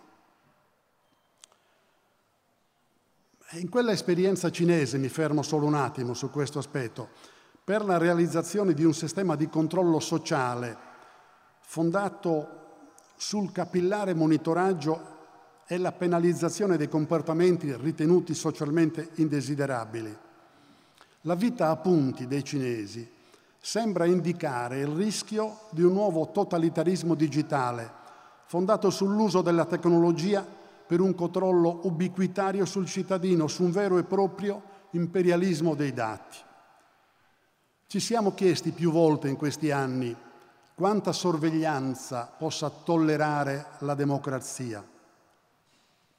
In 3.52 3.70
quella 3.70 3.94
esperienza 3.94 4.52
cinese, 4.52 4.98
mi 4.98 5.08
fermo 5.08 5.42
solo 5.42 5.66
un 5.66 5.76
attimo 5.76 6.14
su 6.14 6.30
questo 6.30 6.60
aspetto, 6.60 7.08
per 7.64 7.86
la 7.86 7.98
realizzazione 7.98 8.74
di 8.74 8.84
un 8.84 8.94
sistema 8.94 9.38
di 9.38 9.48
controllo 9.48 10.02
sociale 10.02 10.78
fondato 11.62 12.62
sul 13.16 13.54
capillare 13.54 14.14
monitoraggio 14.14 15.12
e 15.66 15.78
la 15.78 15.94
penalizzazione 15.94 16.76
dei 16.76 16.90
comportamenti 16.90 17.74
ritenuti 17.74 18.34
socialmente 18.34 19.12
indesiderabili. 19.16 20.32
La 21.26 21.36
vita 21.36 21.70
a 21.70 21.78
punti 21.78 22.28
dei 22.28 22.44
cinesi 22.44 23.10
sembra 23.58 24.06
indicare 24.06 24.80
il 24.80 24.88
rischio 24.88 25.62
di 25.70 25.82
un 25.82 25.94
nuovo 25.94 26.32
totalitarismo 26.32 27.16
digitale 27.16 28.02
fondato 28.46 28.90
sull'uso 28.90 29.42
della 29.42 29.66
tecnologia 29.66 30.46
per 30.86 31.00
un 31.00 31.16
controllo 31.16 31.80
ubiquitario 31.84 32.66
sul 32.66 32.86
cittadino, 32.86 33.48
su 33.48 33.64
un 33.64 33.72
vero 33.72 33.98
e 33.98 34.04
proprio 34.04 34.62
imperialismo 34.92 35.76
dei 35.76 35.94
dati. 35.94 36.38
Ci 37.88 38.00
siamo 38.02 38.34
chiesti 38.34 38.72
più 38.72 38.92
volte 38.92 39.30
in 39.30 39.38
questi 39.38 39.72
anni 39.72 40.16
quanta 40.76 41.14
sorveglianza 41.14 42.34
possa 42.38 42.70
tollerare 42.70 43.68
la 43.80 43.96
democrazia 43.96 44.86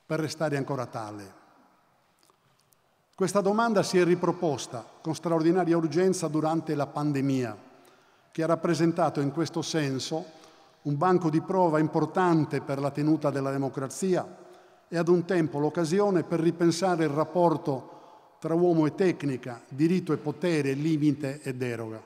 per 0.06 0.18
restare 0.18 0.56
ancora 0.56 0.86
tale. 0.86 1.43
Questa 3.16 3.40
domanda 3.40 3.84
si 3.84 3.96
è 3.96 4.02
riproposta 4.02 4.84
con 5.00 5.14
straordinaria 5.14 5.76
urgenza 5.76 6.26
durante 6.26 6.74
la 6.74 6.88
pandemia, 6.88 7.56
che 8.32 8.42
ha 8.42 8.46
rappresentato 8.46 9.20
in 9.20 9.30
questo 9.30 9.62
senso 9.62 10.24
un 10.82 10.96
banco 10.98 11.30
di 11.30 11.40
prova 11.40 11.78
importante 11.78 12.60
per 12.60 12.80
la 12.80 12.90
tenuta 12.90 13.30
della 13.30 13.52
democrazia 13.52 14.26
e 14.88 14.98
ad 14.98 15.06
un 15.06 15.24
tempo 15.24 15.60
l'occasione 15.60 16.24
per 16.24 16.40
ripensare 16.40 17.04
il 17.04 17.10
rapporto 17.10 18.36
tra 18.40 18.54
uomo 18.54 18.84
e 18.84 18.96
tecnica, 18.96 19.62
diritto 19.68 20.12
e 20.12 20.16
potere, 20.16 20.72
limite 20.72 21.40
e 21.42 21.54
deroga. 21.54 22.02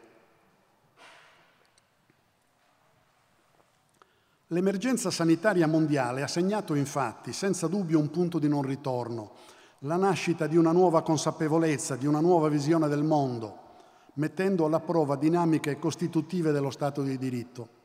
L'emergenza 4.49 5.11
sanitaria 5.11 5.67
mondiale 5.67 6.23
ha 6.23 6.29
segnato 6.29 6.75
infatti 6.75 7.33
senza 7.33 7.67
dubbio 7.67 7.99
un 7.99 8.11
punto 8.11 8.39
di 8.39 8.47
non 8.47 8.61
ritorno, 8.61 9.57
la 9.83 9.97
nascita 9.97 10.47
di 10.47 10.57
una 10.57 10.73
nuova 10.73 11.03
consapevolezza, 11.03 11.97
di 11.97 12.07
una 12.07 12.21
nuova 12.21 12.49
visione 12.49 12.89
del 12.89 13.05
mondo, 13.05 13.67
mettendo 14.15 14.65
alla 14.65 14.81
prova 14.81 15.17
dinamiche 15.17 15.79
costitutive 15.79 16.51
dello 16.51 16.71
Stato 16.71 17.03
di 17.03 17.17
diritto. 17.17 17.77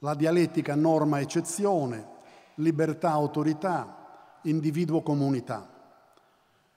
La 0.00 0.14
dialettica 0.14 0.76
norma-eccezione, 0.76 2.06
libertà-autorità, 2.56 4.38
individuo-comunità. 4.42 5.68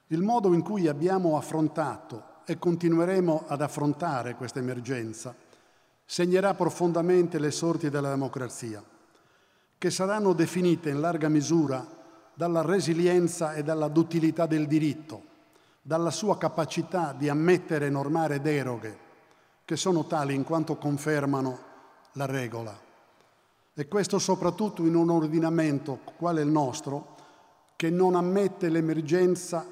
Il 0.08 0.23
modo 0.23 0.54
in 0.54 0.63
cui 0.63 0.88
abbiamo 0.88 1.38
affrontato 1.38 2.30
e 2.45 2.58
continueremo 2.58 3.43
ad 3.47 3.62
affrontare 3.62 4.36
questa 4.36 4.60
emergenza 4.60 5.34
segnerà 6.04 6.56
profondamente 6.56 7.39
le 7.39 7.51
sorti 7.51 7.89
della 7.89 8.10
democrazia 8.10 8.84
che 9.77 9.89
saranno 9.89 10.34
definite 10.34 10.89
in 10.89 10.99
larga 10.99 11.30
misura 11.30 11.99
dalla 12.33 12.61
resilienza 12.61 13.53
e 13.53 13.63
dalla 13.63 13.87
duttilità 13.87 14.45
del 14.45 14.67
diritto, 14.67 15.23
dalla 15.81 16.11
sua 16.11 16.37
capacità 16.37 17.13
di 17.17 17.29
ammettere 17.29 17.87
e 17.87 17.89
normare 17.89 18.41
deroghe, 18.41 18.97
che 19.65 19.75
sono 19.75 20.05
tali 20.05 20.33
in 20.33 20.43
quanto 20.43 20.75
confermano 20.77 21.59
la 22.13 22.25
regola. 22.25 22.77
E 23.73 23.87
questo 23.87 24.19
soprattutto 24.19 24.85
in 24.85 24.95
un 24.95 25.09
ordinamento 25.09 25.99
quale 26.17 26.41
il 26.41 26.49
nostro, 26.49 27.15
che 27.75 27.89
non 27.89 28.15
ammette 28.15 28.69
l'emergenza 28.69 29.65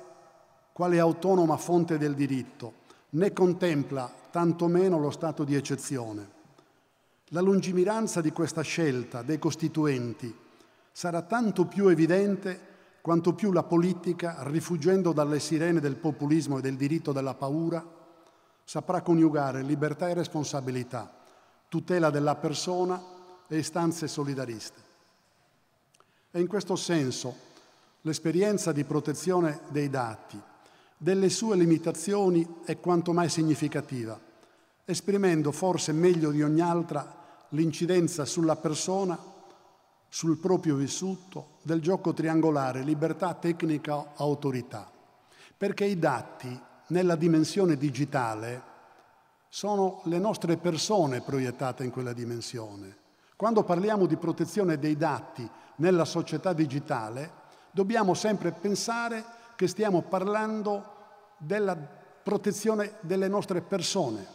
quale 0.72 1.00
autonoma 1.00 1.58
fonte 1.58 1.98
del 1.98 2.16
diritto, 2.16 2.74
né 3.12 3.34
contempla 3.34 4.12
tantomeno 4.32 4.98
lo 4.98 5.12
stato 5.12 5.44
di 5.44 5.56
eccezione. 5.56 6.38
La 7.28 7.42
lungimiranza 7.42 8.22
di 8.22 8.32
questa 8.32 8.62
scelta 8.62 9.22
dei 9.22 9.38
costituenti 9.38 10.34
sarà 11.00 11.22
tanto 11.22 11.64
più 11.64 11.88
evidente 11.88 12.60
quanto 13.00 13.34
più 13.34 13.54
la 13.54 13.64
politica, 13.64 14.40
rifuggendo 14.40 15.14
dalle 15.14 15.40
sirene 15.40 15.80
del 15.80 15.96
populismo 15.96 16.58
e 16.58 16.62
del 16.62 16.76
diritto 16.76 17.14
della 17.14 17.36
paura, 17.36 17.82
saprà 18.66 19.02
coniugare 19.02 19.62
libertà 19.62 20.10
e 20.10 20.14
responsabilità, 20.14 21.10
tutela 21.70 22.10
della 22.10 22.36
persona 22.36 23.02
e 23.48 23.58
istanze 23.60 24.10
solidariste. 24.10 24.82
E 26.32 26.42
in 26.42 26.48
questo 26.48 26.76
senso 26.76 27.34
l'esperienza 28.02 28.74
di 28.74 28.84
protezione 28.84 29.62
dei 29.70 29.90
dati, 29.90 30.38
delle 30.98 31.30
sue 31.30 31.56
limitazioni 31.56 32.46
è 32.66 32.78
quanto 32.82 33.14
mai 33.14 33.30
significativa, 33.30 34.20
esprimendo 34.84 35.54
forse 35.54 35.94
meglio 35.94 36.30
di 36.32 36.44
ogni 36.44 36.60
altra 36.60 37.16
l'incidenza 37.52 38.26
sulla 38.26 38.58
persona, 38.58 39.29
sul 40.10 40.38
proprio 40.38 40.76
vissuto, 40.76 41.58
del 41.62 41.82
gioco 41.82 42.14
triangolare 42.14 42.82
libertà, 42.82 43.34
tecnica, 43.36 44.14
autorità. 44.16 44.92
Perché 45.56 45.86
i 45.86 46.00
dati 46.00 46.60
nella 46.88 47.16
dimensione 47.16 47.78
digitale 47.78 48.64
sono 49.48 50.02
le 50.06 50.18
nostre 50.18 50.58
persone 50.58 51.22
proiettate 51.22 51.84
in 51.84 51.92
quella 51.92 52.14
dimensione. 52.14 52.98
Quando 53.36 53.64
parliamo 53.64 54.06
di 54.06 54.18
protezione 54.18 54.78
dei 54.80 54.98
dati 54.98 55.48
nella 55.78 56.06
società 56.06 56.54
digitale, 56.54 57.32
dobbiamo 57.72 58.14
sempre 58.14 58.52
pensare 58.52 59.24
che 59.56 59.68
stiamo 59.68 60.02
parlando 60.02 60.98
della 61.38 61.76
protezione 61.76 62.96
delle 63.02 63.28
nostre 63.28 63.62
persone. 63.62 64.26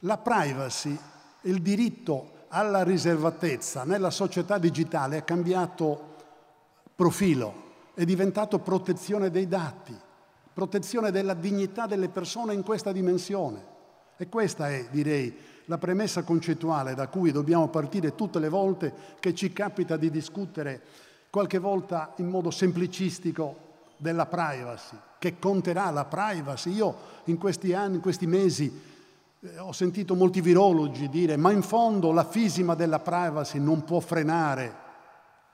La 0.00 0.18
privacy 0.18 0.98
il 1.42 1.62
diritto 1.62 2.36
alla 2.48 2.82
riservatezza 2.82 3.84
nella 3.84 4.10
società 4.10 4.58
digitale 4.58 5.18
è 5.18 5.24
cambiato 5.24 6.14
profilo, 6.94 7.66
è 7.94 8.04
diventato 8.04 8.58
protezione 8.58 9.30
dei 9.30 9.46
dati, 9.46 9.96
protezione 10.52 11.10
della 11.10 11.34
dignità 11.34 11.86
delle 11.86 12.08
persone 12.08 12.54
in 12.54 12.62
questa 12.62 12.92
dimensione. 12.92 13.76
E 14.16 14.28
questa 14.28 14.68
è, 14.68 14.88
direi, 14.90 15.36
la 15.66 15.78
premessa 15.78 16.22
concettuale 16.22 16.94
da 16.94 17.08
cui 17.08 17.30
dobbiamo 17.30 17.68
partire 17.68 18.14
tutte 18.14 18.38
le 18.38 18.48
volte 18.48 18.92
che 19.20 19.34
ci 19.34 19.52
capita 19.52 19.96
di 19.96 20.10
discutere, 20.10 20.80
qualche 21.30 21.58
volta 21.58 22.14
in 22.16 22.28
modo 22.28 22.50
semplicistico, 22.50 23.66
della 23.98 24.26
privacy, 24.26 24.96
che 25.18 25.38
conterà 25.38 25.90
la 25.90 26.04
privacy. 26.04 26.72
Io 26.72 26.96
in 27.24 27.36
questi 27.36 27.74
anni, 27.74 27.96
in 27.96 28.00
questi 28.00 28.26
mesi, 28.26 28.96
eh, 29.40 29.58
ho 29.58 29.72
sentito 29.72 30.14
molti 30.14 30.40
virologi 30.40 31.08
dire 31.08 31.36
ma 31.36 31.52
in 31.52 31.62
fondo 31.62 32.12
la 32.12 32.24
fisima 32.24 32.74
della 32.74 32.98
privacy 32.98 33.58
non 33.58 33.84
può 33.84 34.00
frenare 34.00 34.86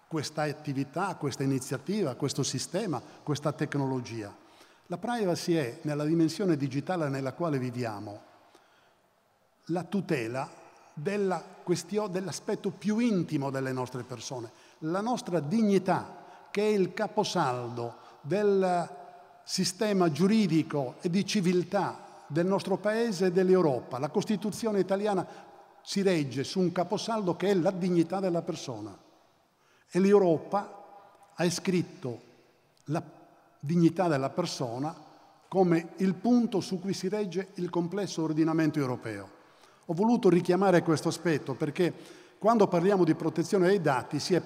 questa 0.09 0.43
attività, 0.43 1.17
questa 1.17 1.43
iniziativa, 1.43 2.15
questo 2.15 2.43
sistema, 2.43 3.03
questa 3.23 3.53
tecnologia. 3.53 4.33
La 4.87 4.97
privacy 4.97 5.55
è, 5.55 5.79
nella 5.83 6.05
dimensione 6.05 6.57
digitale 6.57 7.09
nella 7.09 7.33
quale 7.33 7.59
viviamo, 7.59 8.21
la 9.69 9.83
tutela 9.83 10.49
della 10.93 11.43
questio- 11.65 12.07
dell'aspetto 12.07 12.71
più 12.71 12.99
intimo 12.99 13.51
delle 13.51 13.73
nostre 13.73 14.05
persone, 14.05 14.51
la 14.81 15.01
nostra 15.01 15.41
dignità, 15.41 16.23
che 16.51 16.63
è 16.63 16.69
il 16.69 16.95
caposaldo 16.95 17.97
del 18.21 18.89
sistema 19.43 20.13
giuridico 20.13 20.95
e 21.01 21.11
di 21.11 21.27
civiltà 21.27 22.05
del 22.35 22.47
nostro 22.47 22.77
Paese 22.79 23.27
e 23.27 23.33
dell'Europa. 23.33 24.01
La 24.01 24.11
Costituzione 24.11 24.81
italiana 24.81 25.25
si 25.83 26.03
regge 26.03 26.43
su 26.43 26.59
un 26.59 26.73
caposaldo 26.73 27.37
che 27.37 27.51
è 27.51 27.55
la 27.55 27.71
dignità 27.71 28.19
della 28.19 28.43
persona. 28.43 28.95
E 29.89 30.01
l'Europa 30.01 30.83
ha 31.33 31.45
iscritto 31.45 32.33
la 32.87 33.01
dignità 33.61 34.09
della 34.09 34.31
persona 34.31 34.93
come 35.47 35.91
il 35.99 36.15
punto 36.15 36.61
su 36.61 36.81
cui 36.81 36.93
si 36.93 37.09
regge 37.09 37.51
il 37.55 37.71
complesso 37.71 38.25
ordinamento 38.25 38.81
europeo. 38.81 39.31
Ho 39.87 39.95
voluto 39.95 40.29
richiamare 40.29 40.83
questo 40.83 41.09
aspetto 41.09 41.55
perché 41.55 41.93
quando 42.37 42.67
parliamo 42.67 43.05
di 43.05 43.15
protezione 43.15 43.69
dei 43.69 43.81
dati 43.81 44.19
si 44.19 44.35
è 44.35 44.43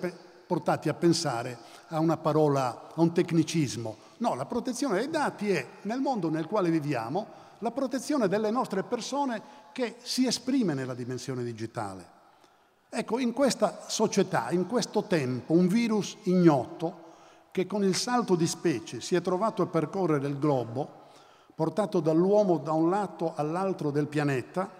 portati 0.46 0.90
a 0.90 0.94
pensare 0.94 1.56
a 1.88 2.00
una 2.00 2.18
parola, 2.18 2.90
a 2.94 3.00
un 3.00 3.14
tecnicismo. 3.14 3.96
No, 4.18 4.34
la 4.34 4.44
protezione 4.44 4.98
dei 4.98 5.08
dati 5.08 5.50
è, 5.50 5.66
nel 5.82 6.00
mondo 6.00 6.28
nel 6.28 6.46
quale 6.46 6.68
viviamo, 6.70 7.46
la 7.58 7.70
protezione 7.70 8.28
delle 8.28 8.50
nostre 8.50 8.82
persone 8.82 9.40
che 9.72 9.96
si 10.02 10.26
esprime 10.26 10.74
nella 10.74 10.94
dimensione 10.94 11.42
digitale. 11.42 12.16
Ecco, 12.88 13.18
in 13.18 13.32
questa 13.32 13.84
società, 13.86 14.50
in 14.50 14.66
questo 14.66 15.04
tempo, 15.04 15.52
un 15.52 15.68
virus 15.68 16.16
ignoto 16.22 17.06
che 17.50 17.66
con 17.66 17.84
il 17.84 17.94
salto 17.94 18.34
di 18.34 18.46
specie 18.46 19.00
si 19.00 19.14
è 19.14 19.20
trovato 19.20 19.62
a 19.62 19.66
percorrere 19.66 20.26
il 20.26 20.38
globo, 20.38 21.06
portato 21.54 22.00
dall'uomo 22.00 22.58
da 22.58 22.72
un 22.72 22.88
lato 22.88 23.34
all'altro 23.34 23.90
del 23.90 24.06
pianeta, 24.06 24.70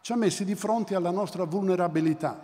ci 0.00 0.12
ha 0.12 0.16
messi 0.16 0.44
di 0.44 0.54
fronte 0.54 0.94
alla 0.94 1.10
nostra 1.10 1.44
vulnerabilità, 1.44 2.42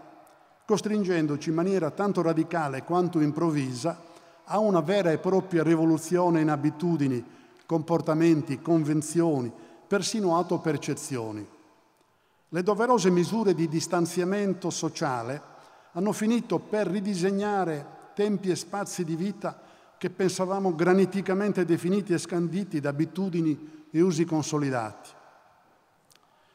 costringendoci 0.64 1.48
in 1.48 1.54
maniera 1.54 1.90
tanto 1.90 2.22
radicale 2.22 2.84
quanto 2.84 3.20
improvvisa 3.20 3.98
a 4.44 4.58
una 4.58 4.80
vera 4.80 5.10
e 5.10 5.18
propria 5.18 5.62
rivoluzione 5.62 6.40
in 6.40 6.50
abitudini, 6.50 7.24
comportamenti, 7.66 8.60
convenzioni, 8.60 9.52
persino 9.86 10.36
autopercezioni. 10.36 11.46
Le 12.48 12.62
doverose 12.62 13.10
misure 13.10 13.54
di 13.54 13.68
distanziamento 13.68 14.70
sociale 14.70 15.52
hanno 15.92 16.12
finito 16.12 16.58
per 16.58 16.86
ridisegnare 16.86 17.86
tempi 18.14 18.50
e 18.50 18.56
spazi 18.56 19.04
di 19.04 19.16
vita 19.16 19.60
che 19.96 20.10
pensavamo 20.10 20.74
graniticamente 20.74 21.64
definiti 21.64 22.12
e 22.12 22.18
scanditi 22.18 22.80
da 22.80 22.90
abitudini 22.90 23.86
e 23.90 24.00
usi 24.00 24.24
consolidati. 24.24 25.10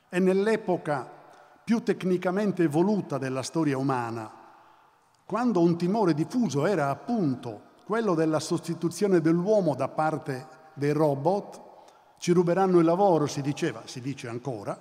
È 0.07 0.19
nell'epoca 0.19 1.09
più 1.63 1.83
tecnicamente 1.83 2.63
evoluta 2.63 3.17
della 3.17 3.43
storia 3.43 3.77
umana, 3.77 4.31
quando 5.25 5.61
un 5.61 5.77
timore 5.77 6.13
diffuso 6.13 6.65
era 6.65 6.89
appunto 6.89 7.61
quello 7.85 8.15
della 8.15 8.39
sostituzione 8.39 9.21
dell'uomo 9.21 9.75
da 9.75 9.87
parte 9.87 10.47
dei 10.79 10.91
robot, 10.91 11.61
ci 12.17 12.31
ruberanno 12.31 12.79
il 12.79 12.85
lavoro, 12.85 13.27
si 13.27 13.41
diceva, 13.41 13.83
si 13.85 14.01
dice 14.01 14.27
ancora, 14.27 14.77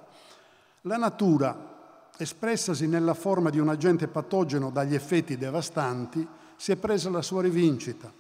la 0.83 0.97
natura, 0.97 1.77
espressasi 2.17 2.87
nella 2.87 3.15
forma 3.15 3.51
di 3.51 3.59
un 3.59 3.69
agente 3.69 4.09
patogeno 4.09 4.71
dagli 4.71 4.95
effetti 4.95 5.37
devastanti, 5.37 6.27
si 6.57 6.73
è 6.73 6.77
presa 6.77 7.11
la 7.11 7.23
sua 7.23 7.43
rivincita 7.43 8.11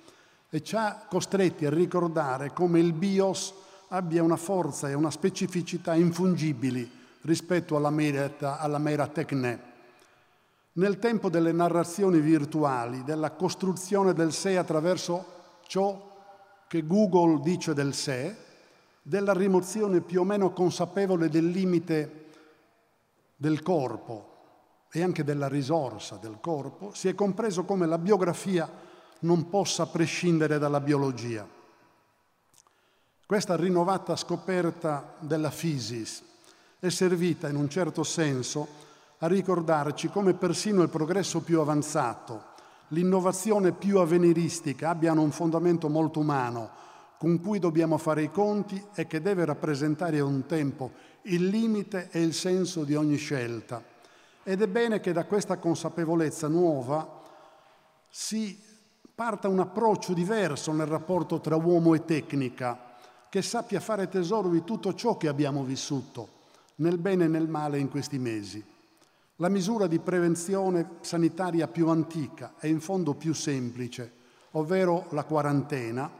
e 0.50 0.62
ci 0.62 0.76
ha 0.76 1.06
costretti 1.08 1.66
a 1.66 1.70
ricordare 1.70 2.52
come 2.52 2.78
il 2.78 2.92
BIOS 2.92 3.54
abbia 3.88 4.22
una 4.22 4.36
forza 4.36 4.88
e 4.88 4.94
una 4.94 5.10
specificità 5.10 5.94
infungibili 5.94 6.88
rispetto 7.22 7.76
alla 7.76 7.90
mera, 7.90 8.58
alla 8.58 8.78
mera 8.78 9.06
tecne. 9.08 9.66
Nel 10.74 10.98
tempo 10.98 11.28
delle 11.28 11.52
narrazioni 11.52 12.20
virtuali, 12.20 13.02
della 13.02 13.32
costruzione 13.32 14.12
del 14.12 14.32
sé 14.32 14.56
attraverso 14.56 15.36
ciò 15.66 16.07
che 16.68 16.86
Google 16.86 17.40
dice 17.40 17.74
del 17.74 17.94
sé, 17.94 18.36
della 19.02 19.32
rimozione 19.32 20.02
più 20.02 20.20
o 20.20 20.24
meno 20.24 20.52
consapevole 20.52 21.28
del 21.28 21.48
limite 21.48 22.26
del 23.36 23.62
corpo 23.62 24.36
e 24.90 25.02
anche 25.02 25.24
della 25.24 25.48
risorsa 25.48 26.16
del 26.16 26.38
corpo, 26.40 26.92
si 26.92 27.08
è 27.08 27.14
compreso 27.14 27.64
come 27.64 27.86
la 27.86 27.98
biografia 27.98 28.70
non 29.20 29.48
possa 29.48 29.86
prescindere 29.86 30.58
dalla 30.58 30.80
biologia. 30.80 31.46
Questa 33.26 33.56
rinnovata 33.56 34.16
scoperta 34.16 35.14
della 35.20 35.50
fisis 35.50 36.22
è 36.78 36.88
servita 36.88 37.48
in 37.48 37.56
un 37.56 37.68
certo 37.68 38.02
senso 38.02 38.86
a 39.18 39.26
ricordarci 39.26 40.08
come 40.08 40.34
persino 40.34 40.82
il 40.82 40.88
progresso 40.88 41.40
più 41.40 41.60
avanzato, 41.60 42.56
l'innovazione 42.88 43.72
più 43.72 43.98
avveniristica 43.98 44.90
abbiano 44.90 45.22
un 45.22 45.30
fondamento 45.30 45.88
molto 45.88 46.20
umano 46.20 46.86
con 47.18 47.40
cui 47.40 47.58
dobbiamo 47.58 47.98
fare 47.98 48.22
i 48.22 48.30
conti 48.30 48.80
e 48.94 49.06
che 49.06 49.20
deve 49.20 49.44
rappresentare 49.44 50.20
un 50.20 50.46
tempo 50.46 50.92
il 51.22 51.46
limite 51.46 52.08
e 52.12 52.22
il 52.22 52.32
senso 52.32 52.84
di 52.84 52.94
ogni 52.94 53.16
scelta. 53.16 53.82
Ed 54.44 54.62
è 54.62 54.68
bene 54.68 55.00
che 55.00 55.12
da 55.12 55.24
questa 55.24 55.58
consapevolezza 55.58 56.46
nuova 56.46 57.20
si 58.08 58.58
parta 59.14 59.48
un 59.48 59.58
approccio 59.58 60.14
diverso 60.14 60.72
nel 60.72 60.86
rapporto 60.86 61.40
tra 61.40 61.56
uomo 61.56 61.94
e 61.94 62.04
tecnica, 62.04 62.94
che 63.28 63.42
sappia 63.42 63.80
fare 63.80 64.08
tesoro 64.08 64.48
di 64.48 64.62
tutto 64.62 64.94
ciò 64.94 65.16
che 65.16 65.26
abbiamo 65.26 65.64
vissuto, 65.64 66.28
nel 66.76 66.98
bene 66.98 67.24
e 67.24 67.28
nel 67.28 67.48
male 67.48 67.78
in 67.78 67.90
questi 67.90 68.18
mesi. 68.18 68.64
La 69.40 69.48
misura 69.48 69.86
di 69.86 70.00
prevenzione 70.00 70.96
sanitaria 71.00 71.68
più 71.68 71.88
antica 71.90 72.54
e 72.58 72.68
in 72.68 72.80
fondo 72.80 73.14
più 73.14 73.32
semplice, 73.32 74.12
ovvero 74.52 75.06
la 75.10 75.22
quarantena, 75.22 76.10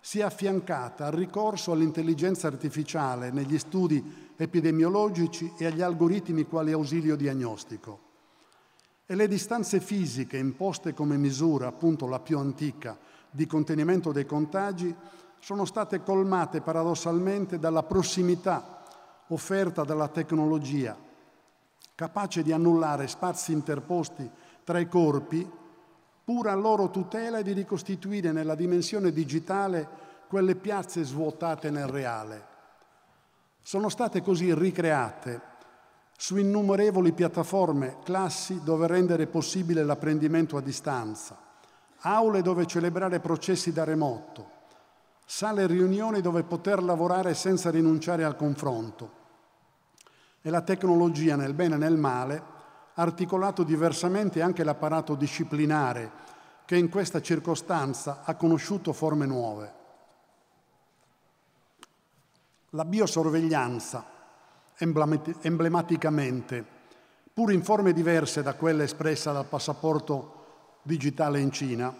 si 0.00 0.20
è 0.20 0.22
affiancata 0.22 1.04
al 1.04 1.12
ricorso 1.12 1.72
all'intelligenza 1.72 2.46
artificiale 2.46 3.30
negli 3.30 3.58
studi 3.58 4.32
epidemiologici 4.34 5.52
e 5.58 5.66
agli 5.66 5.82
algoritmi 5.82 6.46
quali 6.46 6.72
ausilio 6.72 7.14
diagnostico. 7.14 8.00
E 9.04 9.14
le 9.14 9.28
distanze 9.28 9.78
fisiche 9.78 10.38
imposte 10.38 10.94
come 10.94 11.18
misura, 11.18 11.66
appunto 11.66 12.06
la 12.06 12.20
più 12.20 12.38
antica, 12.38 12.96
di 13.30 13.46
contenimento 13.46 14.12
dei 14.12 14.24
contagi, 14.24 14.94
sono 15.40 15.66
state 15.66 16.02
colmate 16.02 16.62
paradossalmente 16.62 17.58
dalla 17.58 17.82
prossimità 17.82 18.82
offerta 19.26 19.84
dalla 19.84 20.08
tecnologia, 20.08 21.04
capace 21.96 22.42
di 22.42 22.52
annullare 22.52 23.08
spazi 23.08 23.52
interposti 23.52 24.30
tra 24.62 24.78
i 24.78 24.86
corpi 24.86 25.50
pur 26.22 26.48
a 26.48 26.54
loro 26.54 26.90
tutela 26.90 27.38
e 27.38 27.42
di 27.42 27.52
ricostituire 27.52 28.32
nella 28.32 28.54
dimensione 28.54 29.12
digitale 29.12 29.88
quelle 30.28 30.56
piazze 30.56 31.04
svuotate 31.04 31.70
nel 31.70 31.86
reale. 31.86 32.54
Sono 33.62 33.88
state 33.88 34.22
così 34.22 34.52
ricreate 34.52 35.54
su 36.18 36.36
innumerevoli 36.36 37.12
piattaforme, 37.12 37.98
classi 38.04 38.60
dove 38.62 38.86
rendere 38.86 39.26
possibile 39.26 39.84
l'apprendimento 39.84 40.56
a 40.56 40.62
distanza, 40.62 41.38
aule 42.00 42.42
dove 42.42 42.66
celebrare 42.66 43.20
processi 43.20 43.72
da 43.72 43.84
remoto, 43.84 44.50
sale 45.24 45.66
riunioni 45.66 46.20
dove 46.20 46.42
poter 46.42 46.82
lavorare 46.82 47.34
senza 47.34 47.70
rinunciare 47.70 48.24
al 48.24 48.36
confronto. 48.36 49.15
E 50.46 50.50
la 50.50 50.62
tecnologia, 50.62 51.34
nel 51.34 51.54
bene 51.54 51.74
e 51.74 51.78
nel 51.78 51.96
male, 51.96 52.40
articolato 52.94 53.64
diversamente 53.64 54.42
anche 54.42 54.62
l'apparato 54.62 55.16
disciplinare 55.16 56.08
che 56.64 56.76
in 56.76 56.88
questa 56.88 57.20
circostanza 57.20 58.20
ha 58.22 58.36
conosciuto 58.36 58.92
forme 58.92 59.26
nuove. 59.26 59.74
La 62.70 62.84
biosorveglianza, 62.84 64.04
emblematicamente, 64.76 66.64
pur 67.34 67.50
in 67.50 67.64
forme 67.64 67.92
diverse 67.92 68.44
da 68.44 68.54
quella 68.54 68.84
espressa 68.84 69.32
dal 69.32 69.46
passaporto 69.46 70.44
digitale 70.82 71.40
in 71.40 71.50
Cina, 71.50 71.92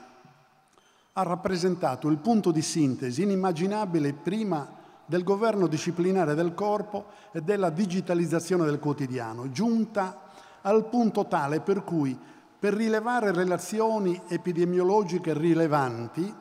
ha 1.15 1.23
rappresentato 1.25 2.07
il 2.07 2.19
punto 2.19 2.53
di 2.53 2.63
sintesi 2.63 3.23
inimmaginabile 3.23 4.13
prima 4.13 4.76
del 5.07 5.23
governo 5.23 5.67
disciplinare 5.69 6.35
del 6.35 6.55
corpo 6.55 7.07
e 7.33 7.41
della 7.41 7.71
digitalizzazione 7.71 8.65
del 8.65 8.79
quotidiano, 8.79 9.51
giunta 9.51 10.23
al 10.63 10.89
punto 10.89 11.27
tale 11.27 11.61
per 11.61 11.85
cui 11.85 12.19
per 12.59 12.75
rilevare 12.75 13.33
relazioni 13.33 14.21
epidemiologiche 14.29 15.33
rilevanti 15.33 16.35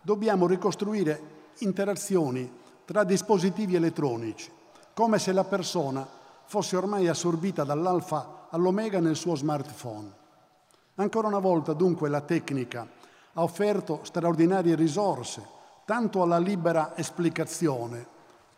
dobbiamo 0.00 0.46
ricostruire 0.46 1.30
interazioni 1.58 2.50
tra 2.84 3.04
dispositivi 3.04 3.74
elettronici, 3.74 4.50
come 4.94 5.18
se 5.18 5.32
la 5.32 5.44
persona 5.44 6.06
fosse 6.44 6.76
ormai 6.76 7.08
assorbita 7.08 7.64
dall'alfa 7.64 8.46
all'omega 8.50 9.00
nel 9.00 9.16
suo 9.16 9.34
smartphone. 9.34 10.20
Ancora 10.96 11.28
una 11.28 11.38
volta 11.38 11.72
dunque 11.72 12.08
la 12.08 12.20
tecnica 12.20 12.86
ha 13.32 13.42
offerto 13.42 14.00
straordinarie 14.02 14.74
risorse, 14.74 15.42
tanto 15.86 16.22
alla 16.22 16.38
libera 16.38 16.96
esplicazione 16.96 18.11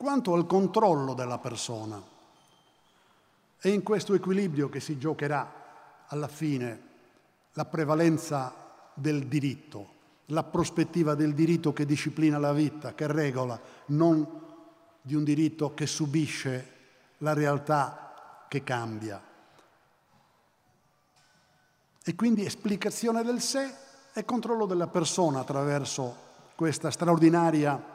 quanto 0.04 0.34
al 0.34 0.44
controllo 0.44 1.14
della 1.14 1.38
persona. 1.38 1.98
È 3.56 3.68
in 3.68 3.82
questo 3.82 4.12
equilibrio 4.12 4.68
che 4.68 4.78
si 4.78 4.98
giocherà 4.98 6.04
alla 6.08 6.28
fine 6.28 6.82
la 7.54 7.64
prevalenza 7.64 8.54
del 8.92 9.24
diritto, 9.24 9.88
la 10.26 10.42
prospettiva 10.42 11.14
del 11.14 11.32
diritto 11.32 11.72
che 11.72 11.86
disciplina 11.86 12.36
la 12.36 12.52
vita, 12.52 12.92
che 12.92 13.06
regola, 13.06 13.58
non 13.86 14.28
di 15.00 15.14
un 15.14 15.24
diritto 15.24 15.72
che 15.72 15.86
subisce 15.86 16.72
la 17.18 17.32
realtà 17.32 18.44
che 18.46 18.62
cambia. 18.62 19.18
E 22.04 22.14
quindi 22.14 22.44
esplicazione 22.44 23.22
del 23.22 23.40
sé 23.40 23.74
e 24.12 24.22
controllo 24.26 24.66
della 24.66 24.88
persona 24.88 25.40
attraverso 25.40 26.14
questa 26.56 26.90
straordinaria 26.90 27.92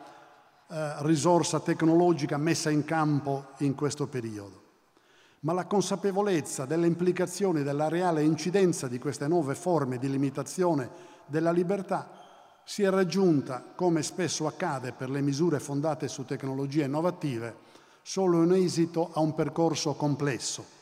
eh, 0.72 0.94
risorsa 1.00 1.60
tecnologica 1.60 2.38
messa 2.38 2.70
in 2.70 2.86
campo 2.86 3.48
in 3.60 3.74
questo 3.74 4.08
periodo, 4.08 4.62
ma 5.42 5.54
la 5.54 5.66
consapevolezza 5.66 6.66
delle 6.66 6.86
implicazioni 6.86 7.64
della 7.64 7.88
reale 7.88 8.24
incidenza 8.24 8.88
di 8.88 9.00
queste 9.00 9.28
nuove 9.28 9.56
forme 9.56 9.98
di 9.98 10.10
limitazione 10.10 10.90
della 11.26 11.52
libertà 11.52 12.18
si 12.64 12.84
è 12.84 12.90
raggiunta, 12.92 13.64
come 13.74 14.04
spesso 14.04 14.46
accade 14.46 14.92
per 14.92 15.10
le 15.10 15.22
misure 15.22 15.60
fondate 15.60 16.08
su 16.08 16.24
tecnologie 16.24 16.84
innovative, 16.84 17.56
solo 18.04 18.44
in 18.44 18.54
esito 18.54 19.10
a 19.12 19.22
un 19.22 19.34
percorso 19.34 19.96
complesso. 19.96 20.78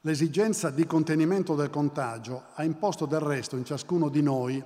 L'esigenza 0.00 0.70
di 0.70 0.86
contenimento 0.86 1.54
del 1.54 1.68
contagio 1.68 2.44
ha 2.54 2.64
imposto 2.64 3.04
del 3.04 3.20
resto 3.20 3.58
in 3.58 3.66
ciascuno 3.66 4.08
di 4.08 4.22
noi 4.22 4.64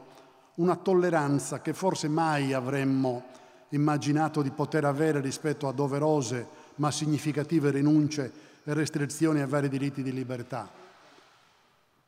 una 0.57 0.77
tolleranza 0.77 1.61
che 1.61 1.73
forse 1.73 2.09
mai 2.09 2.53
avremmo 2.53 3.25
immaginato 3.71 4.43
di 4.43 4.51
poter 4.51 4.85
avere 4.85 5.21
rispetto 5.21 5.69
a 5.69 5.73
doverose 5.73 6.65
ma 6.77 6.91
significative 6.91 7.71
rinunce 7.71 8.33
e 8.65 8.75
restrizioni 8.75 9.41
ai 9.41 9.49
vari 9.49 9.69
diritti 9.69 10.03
di 10.03 10.13
libertà. 10.13 10.85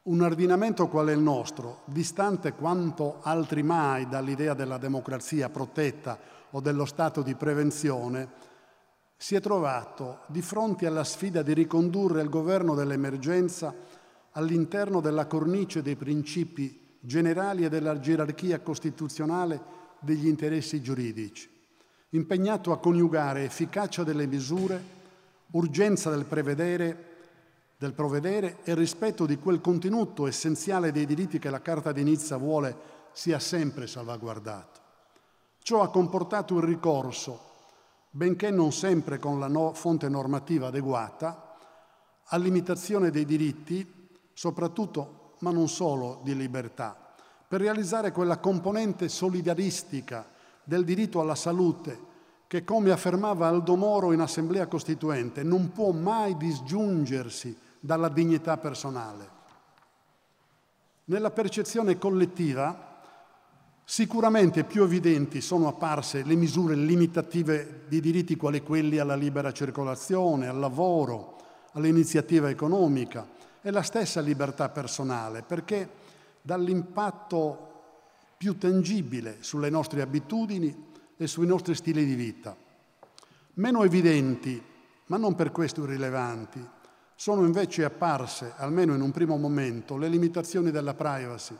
Un 0.03 0.23
ordinamento 0.23 0.89
quale 0.89 1.13
il 1.13 1.19
nostro, 1.19 1.83
distante 1.85 2.53
quanto 2.53 3.19
altri 3.23 3.63
mai 3.63 4.09
dall'idea 4.09 4.55
della 4.55 4.79
democrazia 4.79 5.51
protetta 5.51 6.19
o 6.51 6.61
dello 6.61 6.87
stato 6.87 7.21
di 7.21 7.35
prevenzione, 7.35 8.47
si 9.17 9.35
è 9.35 9.41
trovato 9.41 10.21
di 10.27 10.41
fronte 10.41 10.87
alla 10.87 11.05
sfida 11.05 11.43
di 11.43 11.53
ricondurre 11.53 12.23
il 12.23 12.31
governo 12.31 12.75
dell'emergenza 12.75 13.75
all'interno 14.33 15.01
della 15.01 15.27
cornice 15.27 15.83
dei 15.83 15.97
principi 15.97 16.88
generali 17.01 17.65
e 17.65 17.69
della 17.69 17.99
gerarchia 17.99 18.61
costituzionale 18.61 19.77
degli 20.01 20.27
interessi 20.27 20.81
giuridici, 20.81 21.49
impegnato 22.11 22.73
a 22.73 22.79
coniugare 22.79 23.45
efficacia 23.45 24.05
delle 24.05 24.27
misure, 24.27 24.97
urgenza 25.53 26.11
del 26.11 26.25
prevedere, 26.25 27.05
del 27.79 27.93
provvedere 27.93 28.59
e 28.65 28.75
rispetto 28.75 29.25
di 29.25 29.39
quel 29.39 29.61
contenuto 29.61 30.27
essenziale 30.27 30.93
dei 30.93 31.07
diritti 31.07 31.39
che 31.39 31.51
la 31.51 31.63
Carta 31.63 31.93
di 31.93 32.03
Nizza 32.03 32.37
vuole 32.37 32.77
sia 33.13 33.39
sempre 33.39 33.87
salvaguardato. 33.87 34.81
Ciò 35.61 35.83
ha 35.83 35.91
comportato 35.91 36.57
il 36.57 36.65
ricorso, 36.65 37.41
benché 38.11 38.51
non 38.51 38.73
sempre 38.73 39.19
con 39.19 39.39
la 39.39 39.49
no 39.49 39.73
fonte 39.75 40.09
normativa 40.09 40.69
adeguata, 40.69 41.57
a 42.25 42.37
limitazione 42.37 43.11
dei 43.11 43.25
diritti, 43.25 43.87
soprattutto 44.33 45.17
ma 45.40 45.51
non 45.51 45.68
solo 45.68 46.20
di 46.22 46.37
libertà, 46.37 46.96
per 47.46 47.61
realizzare 47.61 48.12
quella 48.12 48.38
componente 48.38 49.09
solidaristica 49.09 50.27
del 50.64 50.85
diritto 50.85 51.20
alla 51.20 51.35
salute 51.35 52.07
che, 52.46 52.64
come 52.64 52.90
affermava 52.90 53.46
Aldo 53.46 53.77
Moro 53.77 54.12
in 54.12 54.20
Assemblea 54.20 54.66
Costituente, 54.66 55.42
non 55.42 55.72
può 55.72 55.92
mai 55.92 56.37
disgiungersi 56.37 57.57
dalla 57.81 58.09
dignità 58.09 58.57
personale. 58.57 59.37
Nella 61.05 61.31
percezione 61.31 61.96
collettiva 61.96 63.01
sicuramente 63.85 64.64
più 64.64 64.83
evidenti 64.83 65.40
sono 65.40 65.68
apparse 65.68 66.22
le 66.22 66.35
misure 66.35 66.74
limitative 66.74 67.85
di 67.88 68.01
diritti 68.01 68.37
quali 68.37 68.62
quelli 68.62 68.98
alla 68.98 69.14
libera 69.14 69.53
circolazione, 69.53 70.48
al 70.48 70.59
lavoro, 70.59 71.37
all'iniziativa 71.72 72.51
economica, 72.51 73.27
è 73.61 73.71
la 73.71 73.83
stessa 73.83 74.21
libertà 74.21 74.68
personale, 74.68 75.42
perché 75.42 75.88
dall'impatto 76.42 77.66
più 78.37 78.57
tangibile 78.57 79.38
sulle 79.40 79.71
nostre 79.71 80.01
abitudini 80.01 80.87
e 81.16 81.27
sui 81.27 81.47
nostri 81.47 81.75
stili 81.75 82.05
di 82.05 82.14
vita. 82.14 82.57
Meno 83.55 83.83
evidenti, 83.83 84.62
ma 85.07 85.16
non 85.16 85.35
per 85.35 85.51
questo 85.51 85.83
irrilevanti, 85.83 86.64
sono 87.14 87.44
invece 87.44 87.85
apparse, 87.85 88.53
almeno 88.57 88.94
in 88.94 89.01
un 89.01 89.11
primo 89.11 89.37
momento, 89.37 89.97
le 89.97 90.09
limitazioni 90.09 90.71
della 90.71 90.94
privacy 90.94 91.57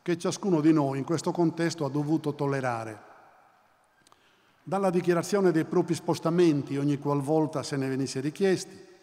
che 0.00 0.18
ciascuno 0.18 0.60
di 0.60 0.72
noi 0.72 0.98
in 0.98 1.04
questo 1.04 1.30
contesto 1.30 1.84
ha 1.84 1.90
dovuto 1.90 2.34
tollerare. 2.34 3.12
Dalla 4.62 4.88
dichiarazione 4.88 5.50
dei 5.50 5.64
propri 5.64 5.94
spostamenti 5.94 6.78
ogni 6.78 6.98
qualvolta 6.98 7.62
se 7.62 7.76
ne 7.76 7.88
venisse 7.88 8.20
richiesti, 8.20 8.93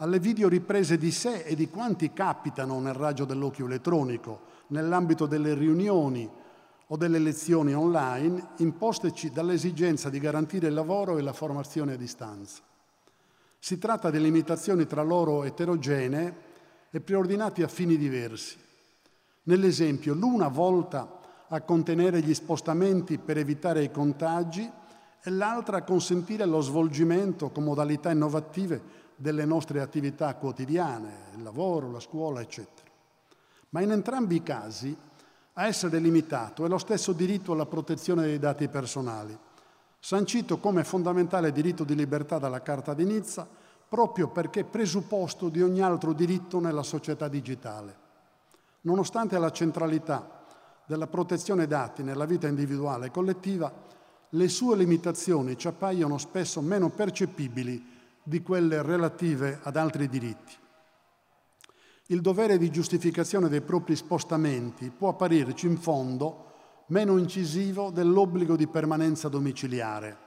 alle 0.00 0.20
videoriprese 0.20 0.96
di 0.96 1.10
sé 1.10 1.42
e 1.42 1.56
di 1.56 1.68
quanti 1.68 2.12
capitano 2.12 2.78
nel 2.78 2.94
raggio 2.94 3.24
dell'occhio 3.24 3.66
elettronico, 3.66 4.42
nell'ambito 4.68 5.26
delle 5.26 5.54
riunioni 5.54 6.28
o 6.90 6.96
delle 6.96 7.18
lezioni 7.18 7.74
online, 7.74 8.50
imposteci 8.58 9.32
dall'esigenza 9.32 10.08
di 10.08 10.20
garantire 10.20 10.68
il 10.68 10.74
lavoro 10.74 11.18
e 11.18 11.22
la 11.22 11.32
formazione 11.32 11.94
a 11.94 11.96
distanza. 11.96 12.62
Si 13.58 13.78
tratta 13.78 14.10
di 14.10 14.20
limitazioni 14.20 14.86
tra 14.86 15.02
loro 15.02 15.42
eterogenee 15.42 16.46
e 16.90 17.00
preordinate 17.00 17.64
a 17.64 17.68
fini 17.68 17.96
diversi. 17.96 18.56
Nell'esempio, 19.44 20.14
l'una 20.14 20.48
volta 20.48 21.18
a 21.48 21.60
contenere 21.62 22.20
gli 22.20 22.34
spostamenti 22.34 23.18
per 23.18 23.36
evitare 23.36 23.82
i 23.82 23.90
contagi 23.90 24.70
e 25.20 25.30
l'altra 25.30 25.78
a 25.78 25.82
consentire 25.82 26.44
lo 26.44 26.60
svolgimento 26.60 27.50
con 27.50 27.64
modalità 27.64 28.12
innovative 28.12 29.06
delle 29.20 29.44
nostre 29.44 29.80
attività 29.80 30.32
quotidiane, 30.36 31.32
il 31.34 31.42
lavoro, 31.42 31.90
la 31.90 31.98
scuola, 31.98 32.40
eccetera. 32.40 32.86
Ma 33.70 33.80
in 33.80 33.90
entrambi 33.90 34.36
i 34.36 34.42
casi 34.44 34.96
a 35.54 35.66
essere 35.66 35.98
limitato 35.98 36.64
è 36.64 36.68
lo 36.68 36.78
stesso 36.78 37.12
diritto 37.12 37.52
alla 37.52 37.66
protezione 37.66 38.22
dei 38.22 38.38
dati 38.38 38.68
personali, 38.68 39.36
sancito 39.98 40.58
come 40.58 40.84
fondamentale 40.84 41.50
diritto 41.50 41.82
di 41.82 41.96
libertà 41.96 42.38
dalla 42.38 42.62
Carta 42.62 42.94
di 42.94 43.04
Nizza, 43.04 43.46
proprio 43.88 44.28
perché 44.28 44.62
presupposto 44.62 45.48
di 45.48 45.62
ogni 45.62 45.80
altro 45.80 46.12
diritto 46.12 46.60
nella 46.60 46.84
società 46.84 47.26
digitale. 47.26 48.06
Nonostante 48.82 49.36
la 49.36 49.50
centralità 49.50 50.44
della 50.86 51.08
protezione 51.08 51.66
dati 51.66 52.04
nella 52.04 52.24
vita 52.24 52.46
individuale 52.46 53.06
e 53.06 53.10
collettiva, 53.10 53.70
le 54.30 54.48
sue 54.48 54.76
limitazioni 54.76 55.58
ci 55.58 55.66
appaiono 55.66 56.18
spesso 56.18 56.60
meno 56.60 56.88
percepibili 56.88 57.96
di 58.28 58.42
quelle 58.42 58.82
relative 58.82 59.58
ad 59.62 59.76
altri 59.76 60.06
diritti. 60.06 60.52
Il 62.08 62.20
dovere 62.20 62.58
di 62.58 62.70
giustificazione 62.70 63.48
dei 63.48 63.62
propri 63.62 63.96
spostamenti 63.96 64.90
può 64.90 65.08
apparirci 65.08 65.66
in 65.66 65.78
fondo 65.78 66.44
meno 66.88 67.16
incisivo 67.16 67.90
dell'obbligo 67.90 68.54
di 68.54 68.66
permanenza 68.66 69.28
domiciliare. 69.28 70.26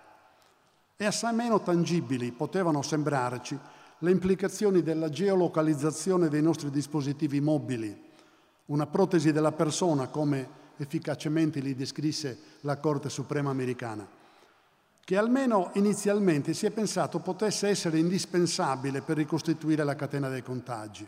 E 0.98 1.06
assai 1.06 1.36
meno 1.36 1.62
tangibili 1.62 2.32
potevano 2.32 2.82
sembrarci 2.82 3.60
le 4.00 4.12
implicazioni 4.12 4.82
della 4.82 5.10
geolocalizzazione 5.10 6.28
dei 6.28 6.42
nostri 6.42 6.72
dispositivi 6.72 7.40
mobili, 7.40 8.10
una 8.66 8.88
protesi 8.88 9.32
della 9.32 9.52
persona 9.52 10.08
come 10.08 10.60
efficacemente 10.78 11.60
li 11.60 11.76
descrisse 11.76 12.40
la 12.62 12.78
Corte 12.78 13.10
Suprema 13.10 13.52
americana 13.52 14.20
che 15.04 15.18
almeno 15.18 15.72
inizialmente 15.74 16.54
si 16.54 16.66
è 16.66 16.72
pensato 16.72 17.20
potesse 17.20 17.68
essere 17.68 17.98
indispensabile 17.98 19.02
per 19.02 19.18
ricostituire 19.18 19.84
la 19.84 19.96
catena 19.96 20.30
dei 20.30 20.44
contagi. 20.44 21.08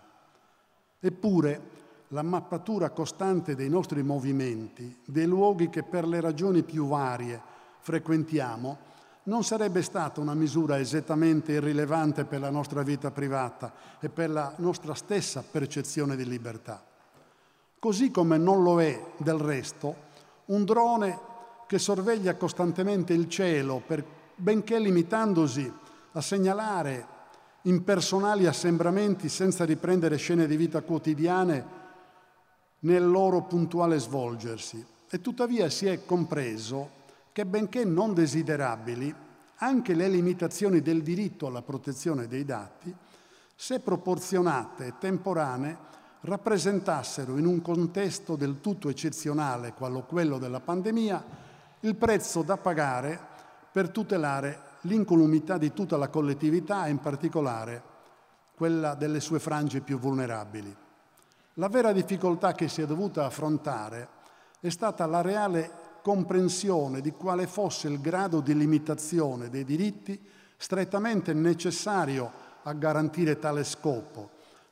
Eppure 1.00 1.82
la 2.10 2.22
mappatura 2.22 2.92
costante 2.92 3.56
dei 3.56 3.70
nostri 3.70 4.04
movimenti, 4.04 5.02
dei 5.06 5.26
luoghi 5.26 5.70
che 5.70 5.84
per 5.84 6.08
le 6.08 6.22
ragioni 6.22 6.64
più 6.64 6.88
varie 6.88 7.42
frequentiamo, 7.80 8.92
non 9.24 9.44
sarebbe 9.44 9.82
stata 9.82 10.20
una 10.20 10.34
misura 10.34 10.80
esattamente 10.80 11.54
irrilevante 11.54 12.26
per 12.26 12.42
la 12.42 12.50
nostra 12.50 12.82
vita 12.84 13.10
privata 13.10 13.74
e 14.00 14.10
per 14.10 14.30
la 14.30 14.54
nostra 14.58 14.94
stessa 14.96 15.44
percezione 15.50 16.16
di 16.16 16.26
libertà. 16.26 16.84
Così 17.80 18.12
come 18.12 18.38
non 18.38 18.64
lo 18.64 18.82
è, 18.82 19.02
del 19.18 19.38
resto, 19.38 19.96
un 20.46 20.66
drone 20.66 21.20
che 21.74 21.80
sorveglia 21.80 22.36
costantemente 22.36 23.14
il 23.14 23.28
cielo, 23.28 23.82
per, 23.84 24.06
benché 24.36 24.78
limitandosi 24.78 25.74
a 26.12 26.22
segnalare 26.22 27.08
impersonali 27.64 28.46
assembramenti 28.46 29.28
senza 29.28 29.66
riprendere 29.66 30.18
scene 30.18 30.46
di 30.46 30.56
vita 30.56 30.84
quotidiane 30.84 31.66
nel 32.82 33.10
loro 33.10 33.42
puntuale 33.46 33.98
svolgersi. 33.98 34.86
E 35.10 35.20
tuttavia 35.20 35.68
si 35.72 35.88
è 35.88 36.06
compreso 36.06 36.90
che, 37.32 37.44
benché 37.44 37.84
non 37.86 38.14
desiderabili, 38.14 39.12
anche 39.56 39.96
le 39.96 40.10
limitazioni 40.10 40.80
del 40.80 41.02
diritto 41.02 41.48
alla 41.48 41.64
protezione 41.64 42.28
dei 42.28 42.46
dati, 42.46 42.94
se 43.56 43.80
proporzionate 43.80 44.86
e 44.86 44.94
temporanee, 45.00 45.78
rappresentassero 46.20 47.36
in 47.36 47.48
un 47.48 47.64
contesto 47.64 48.36
del 48.36 48.62
tutto 48.62 48.90
eccezionale, 48.90 49.74
quello 49.74 50.38
della 50.38 50.60
pandemia, 50.60 51.42
il 51.84 51.96
prezzo 51.96 52.44
da 52.44 52.56
pagare 52.56 53.20
per 53.72 53.90
tutelare 53.90 54.72
l'incolumità 54.82 55.58
di 55.58 55.74
tutta 55.74 55.98
la 55.98 56.08
collettività 56.08 56.86
e 56.86 56.92
in 56.92 57.00
particolare 57.00 57.82
quella 58.56 58.96
delle 58.96 59.20
sue 59.20 59.40
frange 59.40 59.82
più 59.82 60.00
vulnerabili. 60.00 60.74
La 61.56 61.68
vera 61.68 61.92
difficoltà 61.92 62.54
che 62.54 62.70
si 62.70 62.82
è 62.82 62.86
dovuta 62.86 63.26
affrontare 63.26 64.08
è 64.62 64.70
stata 64.70 65.06
la 65.06 65.22
reale 65.22 65.72
comprensione 66.02 67.02
di 67.02 67.12
quale 67.12 67.48
fosse 67.48 67.90
il 67.90 68.00
grado 68.00 68.40
di 68.40 68.56
limitazione 68.56 69.50
dei 69.50 69.66
diritti 69.66 70.20
strettamente 70.56 71.34
necessario 71.34 72.32
a 72.64 72.72
garantire 72.72 73.40
tale 73.40 73.66
scopo, 73.66 74.30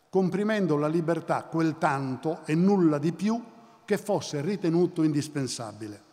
comprimendo 0.09 0.77
la 0.77 0.87
libertà 0.87 1.43
quel 1.43 1.77
tanto 1.77 2.39
e 2.45 2.55
nulla 2.55 2.97
di 2.99 3.11
più 3.11 3.41
che 3.83 3.97
fosse 3.97 4.39
ritenuto 4.39 5.03
indispensabile. 5.03 6.10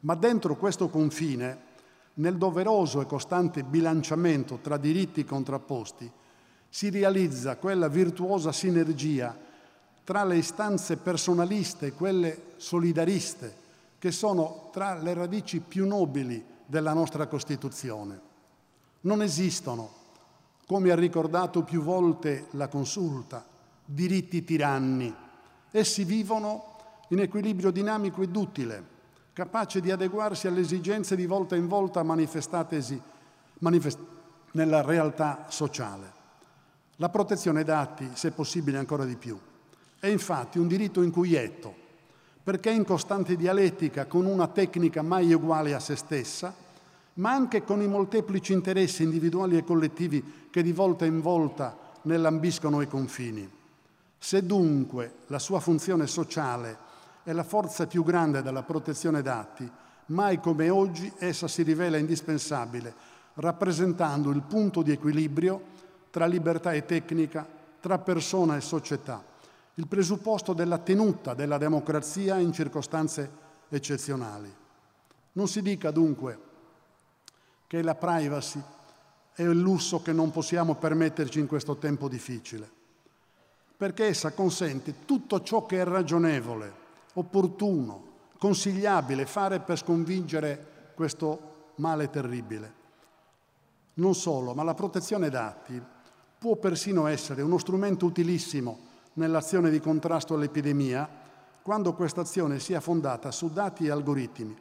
Ma 0.00 0.14
dentro 0.14 0.56
questo 0.56 0.88
confine, 0.88 1.68
nel 2.14 2.36
doveroso 2.36 3.00
e 3.00 3.06
costante 3.06 3.62
bilanciamento 3.62 4.58
tra 4.62 4.76
diritti 4.76 5.24
contrapposti, 5.24 6.10
si 6.68 6.88
realizza 6.90 7.56
quella 7.56 7.88
virtuosa 7.88 8.52
sinergia 8.52 9.36
tra 10.04 10.24
le 10.24 10.36
istanze 10.36 10.96
personaliste 10.96 11.86
e 11.86 11.92
quelle 11.92 12.52
solidariste, 12.56 13.54
che 13.98 14.10
sono 14.10 14.70
tra 14.72 14.94
le 14.94 15.12
radici 15.14 15.60
più 15.60 15.86
nobili 15.86 16.42
della 16.64 16.92
nostra 16.92 17.26
Costituzione. 17.26 18.28
Non 19.02 19.22
esistono, 19.22 19.90
come 20.66 20.90
ha 20.90 20.94
ricordato 20.94 21.62
più 21.62 21.82
volte 21.82 22.46
la 22.52 22.68
Consulta, 22.68 23.44
diritti 23.84 24.44
tiranni. 24.44 25.14
Essi 25.70 26.04
vivono 26.04 26.76
in 27.08 27.18
equilibrio 27.18 27.70
dinamico 27.70 28.22
ed 28.22 28.34
utile, 28.34 28.98
capace 29.32 29.80
di 29.80 29.90
adeguarsi 29.90 30.46
alle 30.46 30.60
esigenze 30.60 31.16
di 31.16 31.26
volta 31.26 31.56
in 31.56 31.68
volta 31.68 32.02
manifestatesi 32.02 33.00
manifest- 33.58 33.98
nella 34.52 34.82
realtà 34.82 35.46
sociale. 35.48 36.18
La 36.96 37.08
protezione 37.08 37.64
dati, 37.64 38.10
se 38.14 38.32
possibile 38.32 38.78
ancora 38.78 39.04
di 39.04 39.16
più, 39.16 39.38
è 39.98 40.06
infatti 40.06 40.58
un 40.58 40.66
diritto 40.66 41.02
inquietto, 41.02 41.74
perché 42.42 42.70
in 42.70 42.84
costante 42.84 43.36
dialettica 43.36 44.06
con 44.06 44.26
una 44.26 44.48
tecnica 44.48 45.02
mai 45.02 45.32
uguale 45.32 45.74
a 45.74 45.80
se 45.80 45.96
stessa, 45.96 46.54
ma 47.14 47.30
anche 47.30 47.64
con 47.64 47.82
i 47.82 47.86
molteplici 47.86 48.52
interessi 48.52 49.02
individuali 49.02 49.56
e 49.56 49.64
collettivi 49.64 50.48
che 50.50 50.62
di 50.62 50.72
volta 50.72 51.04
in 51.04 51.20
volta 51.20 51.76
ne 52.02 52.16
lambiscono 52.16 52.80
i 52.80 52.88
confini. 52.88 53.48
Se 54.18 54.44
dunque 54.44 55.14
la 55.28 55.38
sua 55.38 55.60
funzione 55.60 56.06
sociale 56.06 56.88
è 57.22 57.32
la 57.32 57.44
forza 57.44 57.86
più 57.86 58.02
grande 58.02 58.42
della 58.42 58.62
protezione 58.62 59.22
dati, 59.22 59.70
mai 60.06 60.40
come 60.40 60.70
oggi 60.70 61.12
essa 61.18 61.48
si 61.48 61.62
rivela 61.62 61.96
indispensabile, 61.96 62.94
rappresentando 63.34 64.30
il 64.30 64.42
punto 64.42 64.82
di 64.82 64.92
equilibrio 64.92 65.62
tra 66.10 66.26
libertà 66.26 66.72
e 66.72 66.84
tecnica, 66.84 67.46
tra 67.80 67.98
persona 67.98 68.56
e 68.56 68.60
società, 68.60 69.22
il 69.74 69.86
presupposto 69.86 70.52
della 70.52 70.78
tenuta 70.78 71.34
della 71.34 71.56
democrazia 71.56 72.38
in 72.38 72.52
circostanze 72.52 73.30
eccezionali. 73.68 74.52
Non 75.32 75.48
si 75.48 75.62
dica 75.62 75.90
dunque 75.90 76.38
che 77.66 77.82
la 77.82 77.94
privacy 77.94 78.60
è 79.32 79.42
il 79.42 79.58
lusso 79.58 80.02
che 80.02 80.12
non 80.12 80.30
possiamo 80.32 80.74
permetterci 80.74 81.38
in 81.38 81.46
questo 81.46 81.76
tempo 81.76 82.08
difficile, 82.08 82.68
perché 83.76 84.06
essa 84.06 84.32
consente 84.32 85.04
tutto 85.06 85.40
ciò 85.42 85.64
che 85.64 85.80
è 85.80 85.84
ragionevole, 85.84 86.79
opportuno, 87.14 88.08
consigliabile 88.38 89.26
fare 89.26 89.60
per 89.60 89.78
sconfiggere 89.78 90.92
questo 90.94 91.72
male 91.76 92.10
terribile. 92.10 92.78
Non 93.94 94.14
solo, 94.14 94.54
ma 94.54 94.62
la 94.62 94.74
protezione 94.74 95.28
dati 95.28 95.80
può 96.38 96.56
persino 96.56 97.06
essere 97.06 97.42
uno 97.42 97.58
strumento 97.58 98.06
utilissimo 98.06 98.88
nell'azione 99.14 99.70
di 99.70 99.80
contrasto 99.80 100.34
all'epidemia 100.34 101.08
quando 101.62 101.94
questa 101.94 102.22
azione 102.22 102.58
sia 102.58 102.80
fondata 102.80 103.30
su 103.30 103.52
dati 103.52 103.86
e 103.86 103.90
algoritmi, 103.90 104.56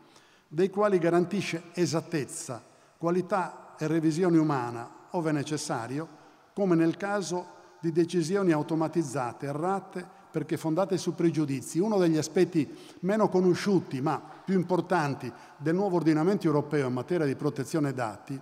dei 0.47 0.69
quali 0.69 0.97
garantisce 0.97 1.63
esattezza, 1.73 2.61
qualità 2.97 3.75
e 3.77 3.87
revisione 3.87 4.37
umana, 4.37 5.07
ove 5.11 5.31
necessario, 5.31 6.07
come 6.53 6.75
nel 6.75 6.97
caso 6.97 7.57
di 7.79 7.91
decisioni 7.93 8.51
automatizzate, 8.51 9.45
errate 9.45 10.17
perché 10.31 10.57
fondate 10.57 10.97
su 10.97 11.15
pregiudizi. 11.15 11.79
Uno 11.79 11.97
degli 11.97 12.17
aspetti 12.17 12.67
meno 13.01 13.29
conosciuti 13.29 14.01
ma 14.01 14.19
più 14.19 14.55
importanti 14.55 15.31
del 15.57 15.75
nuovo 15.75 15.97
ordinamento 15.97 16.45
europeo 16.45 16.87
in 16.87 16.93
materia 16.93 17.25
di 17.25 17.35
protezione 17.35 17.93
dati 17.93 18.39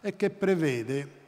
è 0.00 0.16
che 0.16 0.30
prevede 0.30 1.18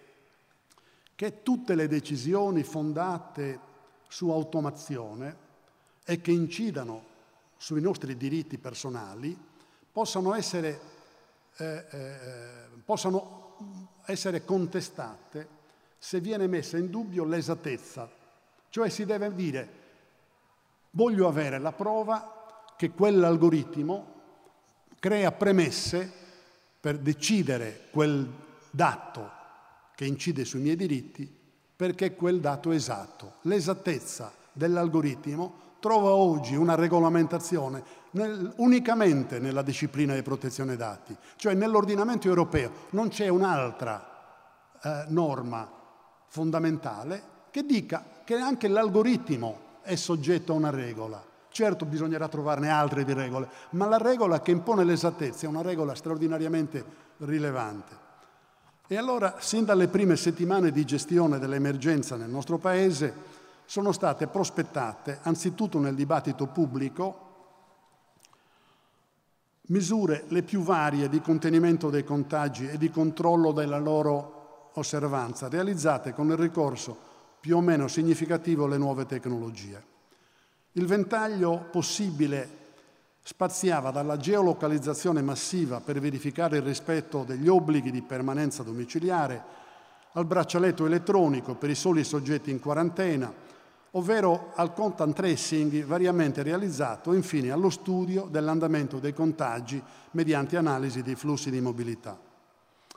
che 1.14 1.42
tutte 1.42 1.75
le 1.75 1.88
decisioni 1.88 2.62
fondate 2.62 3.70
su 4.09 4.31
automazione 4.31 5.37
e 6.05 6.20
che 6.20 6.33
incidano 6.33 7.11
sui 7.57 7.81
nostri 7.81 8.16
diritti 8.16 8.59
personali 8.59 9.38
possano 9.92 10.35
essere, 10.35 10.81
eh, 11.57 11.85
eh, 11.90 12.18
possano 12.85 13.40
essere 14.07 14.44
contestate 14.44 15.61
se 15.98 16.20
viene 16.20 16.48
messa 16.48 16.77
in 16.77 16.90
dubbio 16.90 17.25
l'esattezza. 17.25 18.11
Cioè 18.68 18.88
si 18.88 19.05
deve 19.05 19.33
dire 19.35 19.81
Voglio 20.94 21.26
avere 21.26 21.59
la 21.59 21.72
prova 21.72 22.74
che 22.76 22.90
quell'algoritmo 22.90 24.12
crea 24.98 25.33
premesse 25.33 26.11
per 26.78 26.98
decidere 26.98 27.88
quel 27.90 28.28
dato 28.70 29.31
che 29.94 30.05
incide 30.05 30.44
sui 30.44 30.61
miei 30.61 30.76
diritti 30.76 31.40
perché 31.74 32.14
quel 32.14 32.40
dato 32.40 32.70
è 32.72 32.74
esatto. 32.74 33.37
L'esattezza 33.42 34.33
dell'algoritmo 34.52 35.61
trova 35.81 36.11
oggi 36.11 36.55
una 36.55 36.74
regolamentazione 36.74 37.83
nel, 38.11 38.52
unicamente 38.57 39.38
nella 39.38 39.62
disciplina 39.62 40.14
di 40.14 40.22
protezione 40.22 40.76
dati, 40.76 41.16
cioè 41.37 41.55
nell'ordinamento 41.55 42.28
europeo 42.28 42.70
non 42.90 43.09
c'è 43.09 43.28
un'altra 43.28 44.74
eh, 44.83 45.05
norma 45.09 45.68
fondamentale 46.26 47.22
che 47.50 47.64
dica 47.64 48.05
che 48.24 48.35
anche 48.35 48.68
l'algoritmo 48.68 49.70
è 49.83 49.95
soggetto 49.95 50.53
a 50.53 50.57
una 50.57 50.71
regola. 50.71 51.23
Certo 51.51 51.85
bisognerà 51.85 52.29
trovarne 52.29 52.71
altre 52.71 53.05
di 53.05 53.12
regole, 53.12 53.49
ma 53.71 53.87
la 53.87 53.99
regola 53.99 54.40
che 54.40 54.53
impone 54.53 54.85
l'esattezza 54.85 55.45
è 55.45 55.49
una 55.49 55.61
regola 55.61 55.95
straordinariamente 55.95 56.85
rilevante. 57.18 58.01
E 58.87 58.97
allora, 58.97 59.37
sin 59.38 59.64
dalle 59.64 59.88
prime 59.88 60.16
settimane 60.16 60.71
di 60.71 60.85
gestione 60.85 61.38
dell'emergenza 61.38 62.16
nel 62.16 62.31
nostro 62.31 62.59
Paese, 62.59 63.40
sono 63.64 63.92
state 63.92 64.27
prospettate, 64.27 65.18
anzitutto 65.23 65.79
nel 65.79 65.95
dibattito 65.95 66.47
pubblico, 66.47 67.31
misure 69.68 70.25
le 70.29 70.42
più 70.42 70.62
varie 70.62 71.09
di 71.09 71.21
contenimento 71.21 71.90
dei 71.90 72.05
contagi 72.05 72.68
e 72.68 72.77
di 72.77 72.90
controllo 72.90 73.53
della 73.53 73.79
loro 73.79 74.71
osservanza, 74.75 75.49
realizzate 75.49 76.12
con 76.12 76.31
il 76.31 76.37
ricorso 76.37 77.11
più 77.42 77.57
o 77.57 77.61
meno 77.61 77.88
significativo 77.88 78.68
le 78.68 78.78
nuove 78.78 79.05
tecnologie. 79.05 79.85
Il 80.74 80.87
ventaglio 80.87 81.66
possibile 81.72 82.61
spaziava 83.20 83.90
dalla 83.90 84.16
geolocalizzazione 84.16 85.22
massiva 85.22 85.81
per 85.81 85.98
verificare 85.98 86.59
il 86.59 86.62
rispetto 86.62 87.24
degli 87.24 87.48
obblighi 87.48 87.90
di 87.90 88.00
permanenza 88.00 88.62
domiciliare 88.62 89.42
al 90.12 90.24
braccialetto 90.24 90.87
elettronico 90.87 91.57
per 91.57 91.68
i 91.70 91.74
soli 91.74 92.05
soggetti 92.05 92.52
in 92.52 92.61
quarantena, 92.61 93.33
ovvero 93.92 94.52
al 94.55 94.72
contact 94.72 95.12
tracing 95.14 95.85
variamente 95.85 96.44
realizzato, 96.44 97.12
infine 97.12 97.50
allo 97.50 97.70
studio 97.70 98.28
dell'andamento 98.31 99.00
dei 99.00 99.12
contagi 99.12 99.83
mediante 100.12 100.57
analisi 100.57 101.02
dei 101.02 101.16
flussi 101.16 101.50
di 101.50 101.61
mobilità. 101.61 102.16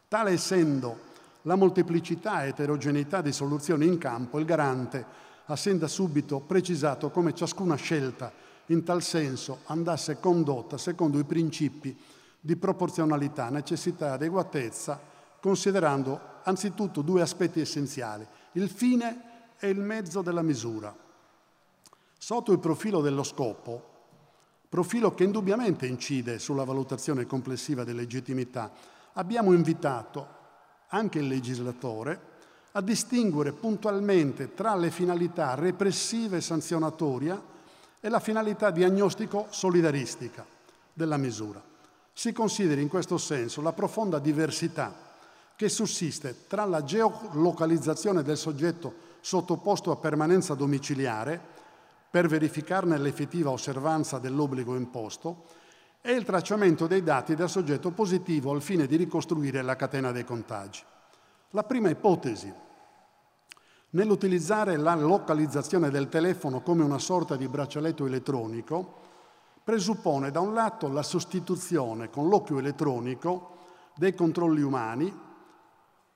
Tale 0.07 0.31
essendo 0.31 1.13
la 1.45 1.55
molteplicità 1.55 2.43
e 2.43 2.49
eterogeneità 2.49 3.21
di 3.21 3.31
soluzioni 3.31 3.85
in 3.85 3.97
campo, 3.97 4.39
il 4.39 4.45
garante 4.45 5.05
ha 5.45 5.55
sin 5.55 5.77
da 5.77 5.87
subito 5.87 6.39
precisato 6.39 7.11
come 7.11 7.33
ciascuna 7.33 7.75
scelta 7.75 8.31
in 8.67 8.83
tal 8.83 9.03
senso 9.03 9.59
andasse 9.65 10.19
condotta 10.19 10.77
secondo 10.77 11.19
i 11.19 11.23
principi 11.23 11.95
di 12.39 12.55
proporzionalità, 12.55 13.49
necessità 13.49 14.07
e 14.07 14.11
adeguatezza, 14.11 14.99
considerando 15.39 16.19
anzitutto 16.43 17.01
due 17.01 17.21
aspetti 17.21 17.59
essenziali, 17.59 18.25
il 18.53 18.69
fine 18.69 19.53
e 19.59 19.69
il 19.69 19.79
mezzo 19.79 20.21
della 20.21 20.41
misura. 20.41 20.95
Sotto 22.17 22.51
il 22.51 22.59
profilo 22.59 23.01
dello 23.01 23.23
scopo, 23.23 23.93
profilo 24.67 25.13
che 25.13 25.23
indubbiamente 25.23 25.85
incide 25.85 26.39
sulla 26.39 26.63
valutazione 26.63 27.27
complessiva 27.27 27.83
di 27.83 27.93
legittimità, 27.93 28.71
abbiamo 29.13 29.53
invitato 29.53 30.34
anche 30.95 31.19
il 31.19 31.27
legislatore, 31.27 32.33
a 32.71 32.81
distinguere 32.81 33.51
puntualmente 33.51 34.53
tra 34.53 34.75
le 34.75 34.89
finalità 34.89 35.53
repressive 35.53 36.37
e 36.37 36.41
sanzionatoria 36.41 37.41
e 37.99 38.09
la 38.09 38.19
finalità 38.19 38.71
diagnostico-solidaristica 38.71 40.45
della 40.93 41.17
misura. 41.17 41.61
Si 42.13 42.31
consideri 42.31 42.81
in 42.81 42.87
questo 42.87 43.17
senso 43.17 43.61
la 43.61 43.73
profonda 43.73 44.19
diversità 44.19 45.03
che 45.55 45.69
sussiste 45.69 46.47
tra 46.47 46.65
la 46.65 46.83
geolocalizzazione 46.83 48.23
del 48.23 48.37
soggetto 48.37 49.03
sottoposto 49.19 49.91
a 49.91 49.97
permanenza 49.97 50.53
domiciliare 50.53 51.39
per 52.09 52.27
verificarne 52.27 52.97
l'effettiva 52.97 53.49
osservanza 53.49 54.19
dell'obbligo 54.19 54.75
imposto 54.75 55.43
e 56.07 56.13
il 56.13 56.23
tracciamento 56.23 56.85
dei 56.85 57.01
dati 57.01 57.33
del 57.33 57.49
soggetto 57.49 57.89
positivo 57.89 58.51
al 58.51 58.61
fine 58.61 58.85
di 58.85 58.95
ricostruire 58.95 59.63
la 59.63 59.75
catena 59.75 60.11
dei 60.11 60.23
contagi. 60.23 60.83
La 61.49 61.63
prima 61.63 61.89
ipotesi, 61.89 62.53
nell'utilizzare 63.89 64.77
la 64.77 64.93
localizzazione 64.93 65.89
del 65.89 66.07
telefono 66.07 66.61
come 66.61 66.83
una 66.83 66.99
sorta 66.99 67.35
di 67.35 67.47
braccialetto 67.47 68.05
elettronico, 68.05 69.01
presuppone 69.63 70.29
da 70.29 70.41
un 70.41 70.53
lato 70.53 70.87
la 70.89 71.01
sostituzione 71.01 72.11
con 72.11 72.29
l'occhio 72.29 72.59
elettronico 72.59 73.57
dei 73.95 74.13
controlli 74.13 74.61
umani 74.61 75.11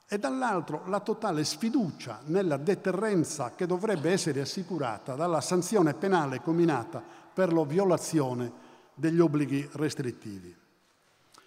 e 0.08 0.20
dall'altro 0.20 0.84
la 0.86 1.00
totale 1.00 1.44
sfiducia 1.44 2.20
nella 2.26 2.58
deterrenza 2.58 3.54
che 3.56 3.66
dovrebbe 3.66 4.12
essere 4.12 4.42
assicurata 4.42 5.16
dalla 5.16 5.42
sanzione 5.42 5.96
penale 5.96 6.42
combinata 6.42 7.02
per 7.34 7.52
la 7.52 7.64
violazione 7.64 8.69
degli 9.00 9.20
obblighi 9.20 9.68
restrittivi. 9.74 10.56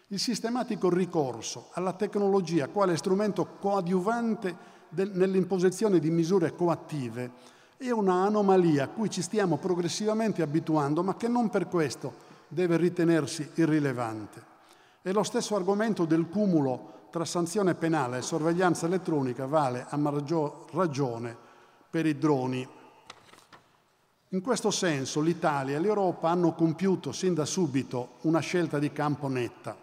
Il 0.08 0.18
sistematico 0.18 0.90
ricorso 0.90 1.68
alla 1.72 1.92
tecnologia 1.92 2.68
quale 2.68 2.96
strumento 2.96 3.56
coadiuvante 3.58 4.70
nell'imposizione 4.90 5.98
di 5.98 6.10
misure 6.10 6.54
coattive 6.54 7.30
è 7.76 7.90
una 7.90 8.24
anomalia 8.24 8.84
a 8.84 8.88
cui 8.88 9.10
ci 9.10 9.22
stiamo 9.22 9.56
progressivamente 9.56 10.42
abituando, 10.42 11.02
ma 11.02 11.16
che 11.16 11.28
non 11.28 11.48
per 11.48 11.66
questo 11.68 12.30
deve 12.48 12.76
ritenersi 12.76 13.50
irrilevante. 13.54 14.50
E 15.02 15.12
lo 15.12 15.22
stesso 15.22 15.56
argomento 15.56 16.04
del 16.04 16.28
cumulo 16.28 17.06
tra 17.10 17.24
sanzione 17.24 17.74
penale 17.74 18.18
e 18.18 18.22
sorveglianza 18.22 18.86
elettronica 18.86 19.46
vale 19.46 19.86
a 19.88 19.96
maggior 19.96 20.66
ragione 20.72 21.36
per 21.90 22.06
i 22.06 22.16
droni. 22.16 22.66
In 24.32 24.40
questo 24.40 24.70
senso 24.70 25.20
l'Italia 25.20 25.76
e 25.76 25.78
l'Europa 25.78 26.30
hanno 26.30 26.54
compiuto 26.54 27.12
sin 27.12 27.34
da 27.34 27.44
subito 27.44 28.14
una 28.22 28.40
scelta 28.40 28.78
di 28.78 28.90
campo 28.90 29.28
netta, 29.28 29.76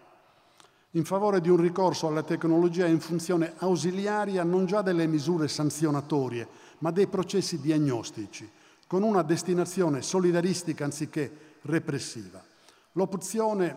in 0.92 1.04
favore 1.04 1.40
di 1.40 1.48
un 1.48 1.56
ricorso 1.56 2.08
alla 2.08 2.24
tecnologia 2.24 2.84
in 2.86 2.98
funzione 2.98 3.52
ausiliaria 3.58 4.42
non 4.42 4.66
già 4.66 4.82
delle 4.82 5.06
misure 5.06 5.46
sanzionatorie, 5.46 6.48
ma 6.78 6.90
dei 6.90 7.06
processi 7.06 7.60
diagnostici, 7.60 8.50
con 8.88 9.04
una 9.04 9.22
destinazione 9.22 10.02
solidaristica 10.02 10.82
anziché 10.82 11.58
repressiva. 11.62 12.42
L'opzione 12.94 13.76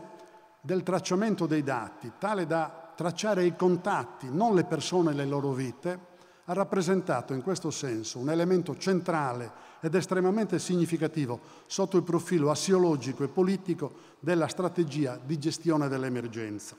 del 0.59 0.81
tracciamento 0.81 1.45
dei 1.45 1.61
dati, 1.61 2.13
tale 2.17 2.47
da 2.47 2.91
tracciare 2.95 3.45
i 3.45 3.55
contatti, 3.55 4.27
non 4.31 4.55
le 4.55 4.63
persone 4.63 5.11
e 5.11 5.13
le 5.13 5.25
loro 5.25 5.51
vite, 5.51 5.99
ha 6.45 6.53
rappresentato 6.53 7.33
in 7.33 7.43
questo 7.43 7.69
senso 7.69 8.17
un 8.17 8.31
elemento 8.31 8.75
centrale 8.75 9.62
ed 9.83 9.95
estremamente 9.95 10.59
significativo 10.59 11.41
sotto 11.65 11.97
il 11.97 12.03
profilo 12.03 12.49
assiologico 12.49 13.25
e 13.25 13.27
politico 13.27 13.91
della 14.21 14.47
strategia 14.47 15.19
di 15.21 15.37
gestione 15.37 15.89
dell'emergenza. 15.89 16.77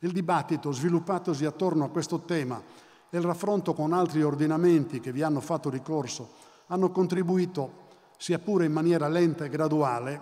Il 0.00 0.12
dibattito 0.12 0.70
sviluppatosi 0.70 1.46
attorno 1.46 1.84
a 1.84 1.88
questo 1.88 2.20
tema 2.20 2.62
e 3.08 3.16
il 3.16 3.24
raffronto 3.24 3.72
con 3.72 3.94
altri 3.94 4.22
ordinamenti 4.22 5.00
che 5.00 5.12
vi 5.12 5.22
hanno 5.22 5.40
fatto 5.40 5.70
ricorso 5.70 6.48
hanno 6.66 6.90
contribuito, 6.90 7.88
sia 8.18 8.38
pure 8.38 8.66
in 8.66 8.72
maniera 8.72 9.08
lenta 9.08 9.46
e 9.46 9.48
graduale, 9.48 10.20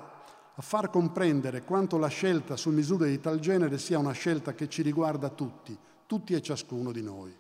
a 0.55 0.63
far 0.63 0.91
comprendere 0.91 1.65
quanto 1.65 1.99
la 1.99 2.07
scelta 2.07 2.57
su 2.57 2.71
misure 2.71 3.09
di 3.09 3.21
tal 3.21 3.41
genere 3.41 3.77
sia 3.77 3.99
una 3.99 4.13
scelta 4.13 4.55
che 4.55 4.69
ci 4.69 4.83
riguarda 4.83 5.31
tutti, 5.31 5.77
tutti 6.07 6.33
e 6.33 6.41
ciascuno 6.41 6.93
di 6.93 7.03
noi, 7.03 7.37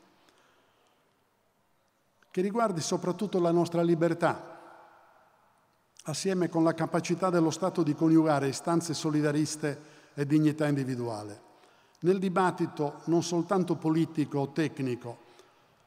che 2.30 2.40
riguardi 2.40 2.80
soprattutto 2.80 3.40
la 3.40 3.50
nostra 3.50 3.82
libertà, 3.82 4.56
assieme 6.04 6.48
con 6.48 6.64
la 6.64 6.74
capacità 6.74 7.30
dello 7.30 7.50
Stato 7.50 7.82
di 7.82 7.94
coniugare 7.94 8.48
istanze 8.48 8.94
solidariste 8.94 9.96
e 10.14 10.26
dignità 10.26 10.66
individuale. 10.66 11.46
Nel 12.00 12.18
dibattito 12.18 13.00
non 13.04 13.22
soltanto 13.22 13.74
politico 13.74 14.38
o 14.38 14.52
tecnico 14.52 15.26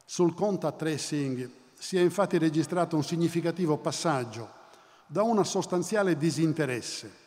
sul 0.05 0.33
contact 0.33 0.77
tracing 0.77 1.49
si 1.73 1.97
è 1.97 2.01
infatti 2.01 2.37
registrato 2.37 2.95
un 2.95 3.03
significativo 3.03 3.77
passaggio 3.77 4.59
da 5.07 5.23
una 5.23 5.43
sostanziale 5.43 6.17
disinteresse 6.17 7.19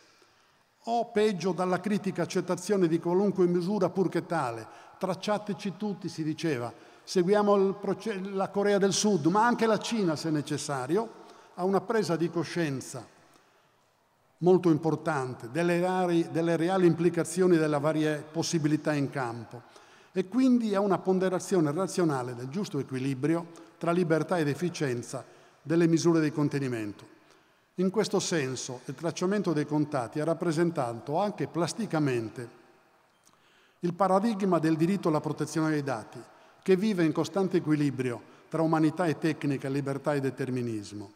o 0.85 1.11
peggio 1.11 1.53
dalla 1.53 1.81
critica 1.81 2.23
accettazione 2.23 2.87
di 2.87 2.99
qualunque 2.99 3.47
misura 3.47 3.89
purché 3.89 4.27
tale. 4.27 4.67
Tracciateci 4.99 5.75
tutti, 5.77 6.09
si 6.09 6.23
diceva, 6.23 6.73
seguiamo 7.05 7.79
la 8.33 8.49
Corea 8.49 8.79
del 8.79 8.93
Sud, 8.93 9.27
ma 9.27 9.47
anche 9.47 9.67
la 9.67 9.79
Cina 9.79 10.17
se 10.17 10.31
necessario, 10.31 11.23
a 11.55 11.65
una 11.65 11.81
presa 11.81 12.17
di 12.17 12.31
coscienza 12.31 13.07
molto 14.39 14.71
importante 14.71 15.51
delle, 15.51 15.79
reali, 15.79 16.29
delle 16.31 16.57
reali 16.57 16.87
implicazioni 16.87 17.57
delle 17.57 17.79
varie 17.79 18.25
possibilità 18.31 18.93
in 18.93 19.09
campo 19.09 19.63
e 20.13 20.29
quindi 20.29 20.75
a 20.75 20.81
una 20.81 20.99
ponderazione 20.99 21.73
razionale 21.73 22.35
del 22.35 22.49
giusto 22.49 22.79
equilibrio 22.79 23.47
tra 23.79 23.93
libertà 23.93 24.39
ed 24.39 24.49
efficienza 24.49 25.25
delle 25.63 25.87
misure 25.87 26.21
di 26.21 26.31
contenimento. 26.31 27.13
In 27.77 27.91
questo 27.91 28.21
senso 28.21 28.81
il 28.85 28.95
tracciamento 28.95 29.53
dei 29.53 29.67
contatti 29.67 30.21
ha 30.21 30.25
rappresentato 30.25 31.19
anche 31.19 31.49
plasticamente 31.49 32.63
il 33.81 33.95
paradigma 33.95 34.59
del 34.59 34.77
diritto 34.77 35.09
alla 35.09 35.21
protezione 35.21 35.71
dei 35.71 35.83
dati, 35.83 36.23
che 36.65 36.77
vive 36.77 37.05
in 37.05 37.13
costante 37.13 37.59
equilibrio 37.59 38.23
tra 38.49 38.63
umanità 38.63 39.05
e 39.05 39.19
tecnica, 39.19 39.69
libertà 39.69 40.15
e 40.15 40.21
determinismo. 40.21 41.13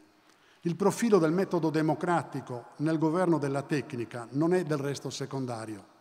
Il 0.63 0.77
profilo 0.77 1.19
del 1.19 1.33
metodo 1.33 1.71
democratico 1.71 2.73
nel 2.77 2.99
governo 2.99 3.39
della 3.39 3.63
tecnica 3.63 4.29
non 4.33 4.53
è 4.53 4.63
del 4.65 4.77
resto 4.77 5.09
secondario. 5.09 5.97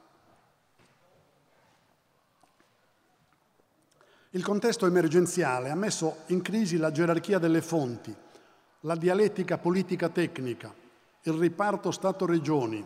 Il 4.32 4.44
contesto 4.44 4.86
emergenziale 4.86 5.70
ha 5.70 5.76
messo 5.76 6.24
in 6.28 6.42
crisi 6.42 6.76
la 6.76 6.92
gerarchia 6.92 7.40
delle 7.40 7.62
fonti, 7.62 8.14
la 8.82 8.98
dialettica 8.98 9.58
politica 9.58 10.10
tecnica, 10.10 10.74
il 11.22 11.34
riparto 11.34 11.92
Stato-Regioni, 11.92 12.86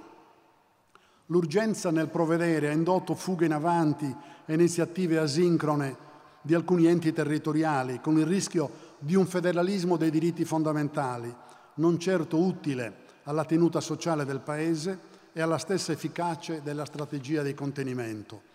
l'urgenza 1.25 1.89
nel 1.89 2.09
provvedere 2.09 2.69
ha 2.69 2.71
indotto 2.71 3.15
fughe 3.15 3.47
in 3.47 3.53
avanti 3.53 4.15
e 4.45 4.53
iniziative 4.53 5.17
asincrone 5.17 6.09
di 6.41 6.53
alcuni 6.53 6.87
enti 6.87 7.13
territoriali, 7.13 8.01
con 8.01 8.17
il 8.17 8.25
rischio 8.25 8.69
di 8.99 9.15
un 9.15 9.25
federalismo 9.25 9.97
dei 9.97 10.09
diritti 10.09 10.45
fondamentali, 10.45 11.33
non 11.75 11.99
certo 11.99 12.37
utile 12.37 13.09
alla 13.23 13.45
tenuta 13.45 13.79
sociale 13.79 14.25
del 14.25 14.39
Paese 14.39 15.09
e 15.33 15.41
alla 15.41 15.57
stessa 15.57 15.91
efficacia 15.91 16.59
della 16.59 16.85
strategia 16.85 17.41
di 17.41 17.53
contenimento. 17.53 18.49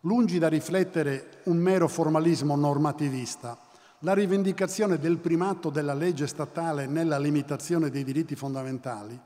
Lungi 0.00 0.38
da 0.38 0.48
riflettere 0.48 1.42
un 1.44 1.58
mero 1.58 1.86
formalismo 1.86 2.56
normativista, 2.56 3.58
la 4.00 4.14
rivendicazione 4.14 4.98
del 4.98 5.18
primato 5.18 5.68
della 5.68 5.92
legge 5.92 6.26
statale 6.26 6.86
nella 6.86 7.18
limitazione 7.18 7.90
dei 7.90 8.02
diritti 8.02 8.34
fondamentali, 8.34 9.18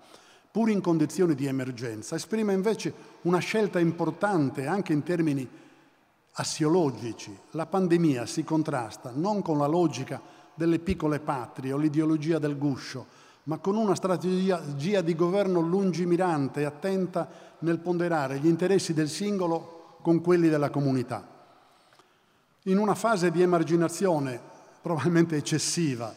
pur 0.51 0.68
in 0.68 0.80
condizioni 0.80 1.35
di 1.35 1.47
emergenza, 1.47 2.16
esprime 2.16 2.53
invece 2.53 2.93
una 3.22 3.39
scelta 3.39 3.78
importante 3.78 4.66
anche 4.66 4.93
in 4.93 5.05
termini 5.05 5.49
assiologici. 6.35 7.37
La 7.51 7.66
pandemia 7.66 8.26
si 8.26 8.45
contrasta 8.45 9.12
non 9.14 9.43
con 9.43 9.59
la 9.59 9.66
logica 9.66 10.20
delle 10.55 10.78
piccole 10.78 11.20
patrie 11.20 11.72
o 11.72 11.76
l'ideologia 11.76 12.39
del 12.39 12.57
guscio, 12.57 13.07
ma 13.45 13.59
con 13.59 13.76
una 13.76 13.95
strategia 13.95 14.61
di 15.01 15.14
governo 15.14 15.61
lungimirante 15.61 16.61
e 16.61 16.64
attenta 16.64 17.28
nel 17.59 17.78
ponderare 17.78 18.39
gli 18.39 18.47
interessi 18.47 18.95
del 18.95 19.09
singolo 19.09 19.99
con 20.01 20.20
quelli 20.20 20.49
della 20.49 20.70
comunità. 20.70 21.26
In 22.64 22.78
una 22.78 22.95
fase 22.95 23.30
di 23.30 23.43
emarginazione 23.43 24.41
probabilmente 24.80 25.37
eccessiva 25.37 26.12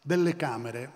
delle 0.00 0.36
Camere, 0.36 0.90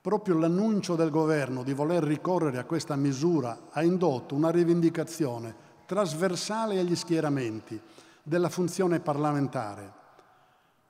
proprio 0.00 0.36
l'annuncio 0.38 0.96
del 0.96 1.10
governo 1.10 1.62
di 1.62 1.72
voler 1.72 2.02
ricorrere 2.02 2.58
a 2.58 2.64
questa 2.64 2.96
misura 2.96 3.68
ha 3.70 3.82
indotto 3.84 4.34
una 4.34 4.50
rivendicazione 4.50 5.70
trasversale 5.92 6.78
agli 6.78 6.96
schieramenti 6.96 7.78
della 8.22 8.48
funzione 8.48 9.00
parlamentare, 9.00 9.92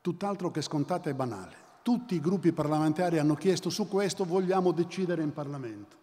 tutt'altro 0.00 0.52
che 0.52 0.62
scontata 0.62 1.10
e 1.10 1.14
banale. 1.14 1.56
Tutti 1.82 2.14
i 2.14 2.20
gruppi 2.20 2.52
parlamentari 2.52 3.18
hanno 3.18 3.34
chiesto 3.34 3.68
su 3.68 3.88
questo 3.88 4.24
vogliamo 4.24 4.70
decidere 4.70 5.24
in 5.24 5.32
Parlamento. 5.32 5.96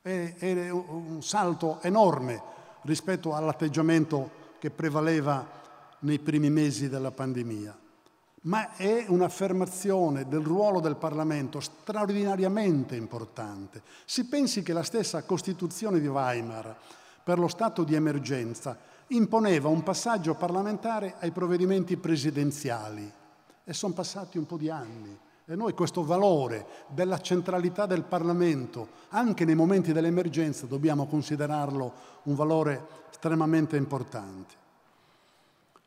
È, 0.00 0.36
è 0.38 0.70
un 0.70 1.22
salto 1.22 1.78
enorme 1.82 2.42
rispetto 2.82 3.34
all'atteggiamento 3.34 4.30
che 4.58 4.70
prevaleva 4.70 5.46
nei 5.98 6.18
primi 6.18 6.48
mesi 6.48 6.88
della 6.88 7.10
pandemia 7.10 7.76
ma 8.42 8.76
è 8.76 9.04
un'affermazione 9.08 10.28
del 10.28 10.40
ruolo 10.40 10.78
del 10.78 10.94
Parlamento 10.94 11.58
straordinariamente 11.58 12.94
importante. 12.94 13.82
Si 14.04 14.26
pensi 14.26 14.62
che 14.62 14.72
la 14.72 14.84
stessa 14.84 15.24
Costituzione 15.24 15.98
di 15.98 16.06
Weimar 16.06 16.76
per 17.28 17.38
lo 17.38 17.48
stato 17.48 17.84
di 17.84 17.94
emergenza 17.94 18.74
imponeva 19.08 19.68
un 19.68 19.82
passaggio 19.82 20.32
parlamentare 20.32 21.16
ai 21.18 21.30
provvedimenti 21.30 21.98
presidenziali 21.98 23.12
e 23.64 23.72
sono 23.74 23.92
passati 23.92 24.38
un 24.38 24.46
po' 24.46 24.56
di 24.56 24.70
anni 24.70 25.14
E 25.44 25.54
noi 25.54 25.74
questo 25.74 26.02
valore 26.04 26.64
della 26.88 27.20
centralità 27.20 27.84
del 27.84 28.04
Parlamento, 28.04 28.88
anche 29.10 29.44
nei 29.44 29.54
momenti 29.54 29.92
dell'emergenza, 29.92 30.64
dobbiamo 30.64 31.06
considerarlo 31.06 31.92
un 32.22 32.34
valore 32.34 32.86
estremamente 33.10 33.76
importante. 33.76 34.54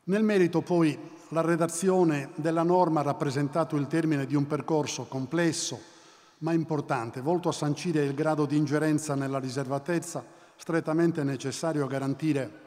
Nel 0.04 0.22
merito 0.22 0.60
poi 0.60 0.96
la 1.30 1.40
redazione 1.40 2.30
della 2.36 2.62
norma 2.62 3.00
ha 3.00 3.04
rappresentato 3.04 3.74
il 3.74 3.88
termine 3.88 4.26
di 4.26 4.36
un 4.36 4.46
percorso 4.46 5.06
complesso 5.06 5.90
ma 6.38 6.52
importante, 6.52 7.20
volto 7.20 7.48
a 7.48 7.52
sancire 7.52 8.04
il 8.04 8.14
grado 8.14 8.46
di 8.46 8.56
ingerenza 8.56 9.16
nella 9.16 9.40
riservatezza 9.40 10.40
strettamente 10.62 11.24
necessario 11.24 11.88
garantire 11.88 12.60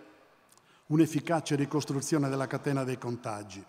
un'efficace 0.88 1.56
ricostruzione 1.56 2.28
della 2.28 2.46
catena 2.46 2.84
dei 2.84 2.98
contagi, 2.98 3.64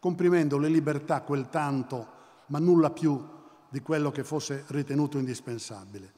comprimendo 0.00 0.56
le 0.56 0.68
libertà 0.68 1.20
quel 1.20 1.50
tanto 1.50 2.16
ma 2.46 2.58
nulla 2.58 2.88
più 2.88 3.22
di 3.68 3.80
quello 3.82 4.10
che 4.10 4.24
fosse 4.24 4.64
ritenuto 4.68 5.18
indispensabile. 5.18 6.12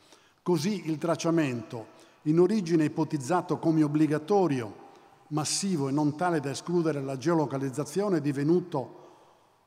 Così 0.45 0.89
il 0.89 0.99
tracciamento, 0.99 1.89
in 2.23 2.39
origine 2.39 2.85
ipotizzato 2.85 3.59
come 3.59 3.83
obbligatorio, 3.83 4.89
massivo 5.31 5.89
e 5.89 5.91
non 5.91 6.17
tale 6.17 6.39
da 6.39 6.51
escludere 6.51 7.03
la 7.03 7.17
geolocalizzazione, 7.17 8.19
è 8.19 8.21
divenuto, 8.21 8.99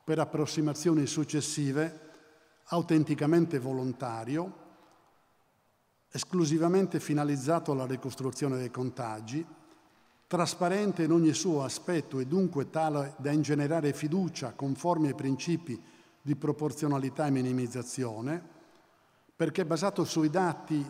per 0.06 0.20
approssimazioni 0.20 1.06
successive, 1.06 2.00
autenticamente 2.68 3.60
volontario, 3.60 4.62
esclusivamente 6.16 7.00
finalizzato 7.00 7.72
alla 7.72 7.88
ricostruzione 7.88 8.58
dei 8.58 8.70
contagi, 8.70 9.44
trasparente 10.28 11.02
in 11.02 11.12
ogni 11.12 11.34
suo 11.34 11.64
aspetto 11.64 12.20
e 12.20 12.28
dunque 12.28 12.70
tale 12.70 13.16
da 13.18 13.32
ingenerare 13.32 13.94
fiducia 13.94 14.54
conformi 14.54 15.08
ai 15.08 15.16
principi 15.16 15.82
di 16.22 16.36
proporzionalità 16.36 17.26
e 17.26 17.32
minimizzazione, 17.32 18.42
perché 19.36 19.66
basato 19.66 20.04
sui 20.04 20.30
dati 20.30 20.86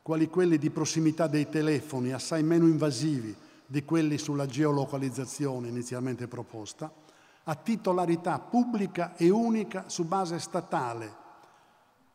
quali 0.00 0.28
quelli 0.28 0.58
di 0.58 0.70
prossimità 0.70 1.26
dei 1.26 1.48
telefoni, 1.48 2.12
assai 2.12 2.44
meno 2.44 2.68
invasivi 2.68 3.34
di 3.66 3.84
quelli 3.84 4.16
sulla 4.16 4.46
geolocalizzazione 4.46 5.66
inizialmente 5.66 6.28
proposta, 6.28 6.92
a 7.42 7.54
titolarità 7.56 8.38
pubblica 8.38 9.16
e 9.16 9.28
unica 9.28 9.88
su 9.88 10.04
base 10.04 10.38
statale, 10.38 11.12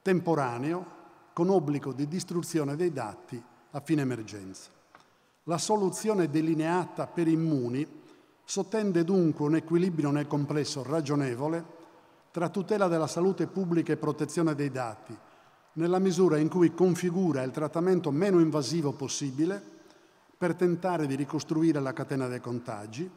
temporaneo, 0.02 1.00
con 1.34 1.50
obbligo 1.50 1.94
di 1.94 2.08
distruzione 2.08 2.76
dei 2.76 2.92
dati 2.92 3.42
a 3.72 3.80
fine 3.80 4.02
emergenza. 4.02 4.70
La 5.46 5.58
soluzione 5.58 6.30
delineata 6.30 7.08
per 7.08 7.28
immuni 7.28 8.00
sottende 8.44 9.04
dunque 9.04 9.46
un 9.46 9.56
equilibrio 9.56 10.12
nel 10.12 10.28
complesso 10.28 10.84
ragionevole 10.84 11.80
tra 12.32 12.50
tutela 12.50 12.88
della 12.88 13.08
salute 13.08 13.48
pubblica 13.48 13.92
e 13.92 13.98
protezione 13.98 14.56
dei 14.56 14.72
dati, 14.72 15.18
nella 15.74 16.00
misura 16.00 16.38
in 16.38 16.50
cui 16.50 16.74
configura 16.74 17.44
il 17.44 17.52
trattamento 17.52 18.12
meno 18.12 18.40
invasivo 18.40 18.94
possibile 18.94 19.62
per 20.38 20.56
tentare 20.56 21.08
di 21.08 21.16
ricostruire 21.16 21.80
la 21.80 21.94
catena 21.94 22.28
dei 22.28 22.40
contagi, 22.40 23.10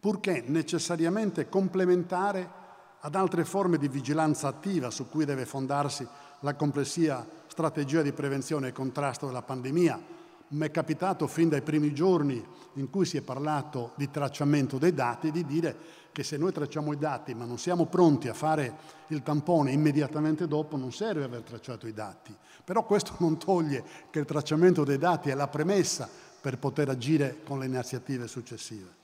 purché 0.00 0.44
necessariamente 0.46 1.48
complementare 1.48 2.62
ad 3.00 3.14
altre 3.14 3.44
forme 3.44 3.78
di 3.78 3.88
vigilanza 3.88 4.48
attiva 4.48 4.90
su 4.90 5.08
cui 5.08 5.24
deve 5.24 5.44
fondarsi 5.44 6.06
la 6.40 6.54
complessiva 6.54 7.26
strategia 7.46 8.02
di 8.02 8.12
prevenzione 8.12 8.68
e 8.68 8.72
contrasto 8.72 9.26
della 9.26 9.42
pandemia, 9.42 10.00
mi 10.48 10.66
è 10.66 10.70
capitato 10.70 11.26
fin 11.26 11.48
dai 11.48 11.62
primi 11.62 11.92
giorni 11.94 12.44
in 12.74 12.90
cui 12.90 13.06
si 13.06 13.16
è 13.16 13.22
parlato 13.22 13.92
di 13.96 14.10
tracciamento 14.10 14.78
dei 14.78 14.92
dati 14.92 15.30
di 15.30 15.44
dire 15.44 16.02
che 16.12 16.22
se 16.22 16.36
noi 16.36 16.52
tracciamo 16.52 16.92
i 16.92 16.98
dati 16.98 17.34
ma 17.34 17.44
non 17.44 17.58
siamo 17.58 17.86
pronti 17.86 18.28
a 18.28 18.34
fare 18.34 18.76
il 19.08 19.22
tampone 19.22 19.72
immediatamente 19.72 20.46
dopo 20.46 20.76
non 20.76 20.92
serve 20.92 21.24
aver 21.24 21.42
tracciato 21.42 21.86
i 21.86 21.92
dati. 21.92 22.34
Però 22.64 22.84
questo 22.84 23.14
non 23.20 23.36
toglie 23.36 23.84
che 24.10 24.20
il 24.20 24.26
tracciamento 24.26 24.84
dei 24.84 24.98
dati 24.98 25.30
è 25.30 25.34
la 25.34 25.48
premessa 25.48 26.08
per 26.40 26.58
poter 26.58 26.88
agire 26.88 27.40
con 27.44 27.58
le 27.58 27.66
iniziative 27.66 28.28
successive. 28.28 29.02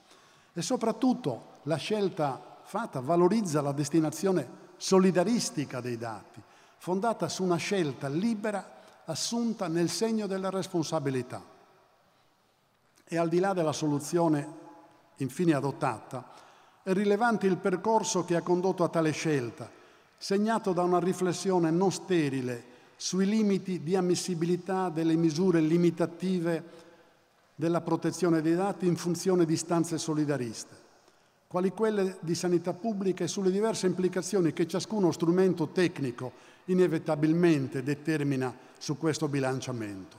E 0.53 0.63
soprattutto 0.63 1.59
la 1.65 1.77
scelta 1.77 2.59
fatta 2.65 3.01
valorizza 3.01 3.61
la 3.61 3.73
destinazione 3.73 4.69
solidaristica 4.77 5.81
dei 5.81 5.97
dati, 5.97 6.41
fondata 6.83 7.29
su 7.29 7.43
una 7.43 7.57
scelta 7.57 8.09
libera 8.09 8.79
assunta 9.05 9.69
nel 9.69 9.91
segno 9.91 10.27
della 10.27 10.49
responsabilità. 10.49 11.45
E 13.05 13.19
al 13.19 13.29
di 13.29 13.39
là 13.39 13.53
della 13.53 13.73
soluzione 13.73 14.59
infine 15.17 15.53
adottata, 15.53 16.33
è 16.83 16.95
rilevante 16.95 17.47
il 17.47 17.59
percorso 17.59 18.25
che 18.25 18.35
ha 18.35 18.41
condotto 18.41 18.83
a 18.83 18.89
tale 18.89 19.11
scelta, 19.11 19.71
segnato 20.17 20.73
da 20.73 20.83
una 20.83 20.99
riflessione 20.99 21.71
non 21.71 21.93
sterile 21.93 22.65
sui 22.97 23.27
limiti 23.27 23.83
di 23.83 23.95
ammissibilità 23.95 24.89
delle 24.89 25.17
misure 25.17 25.61
limitative 25.61 26.65
della 27.57 27.83
protezione 27.83 28.41
dei 28.41 28.55
dati 28.55 28.87
in 28.87 28.97
funzione 28.97 29.45
di 29.45 29.53
istanze 29.53 29.99
solidariste, 29.99 30.80
quali 31.51 31.73
quelle 31.73 32.19
di 32.21 32.37
sanità 32.37 32.73
pubblica 32.75 33.25
e 33.25 33.27
sulle 33.27 33.51
diverse 33.51 33.89
implicazioni 33.89 34.53
che 34.53 34.69
ciascuno 34.69 35.11
strumento 35.11 35.71
tecnico 35.71 36.31
inevitabilmente 36.67 37.83
determina 37.83 38.55
su 38.79 38.97
questo 38.97 39.27
bilanciamento. 39.27 40.17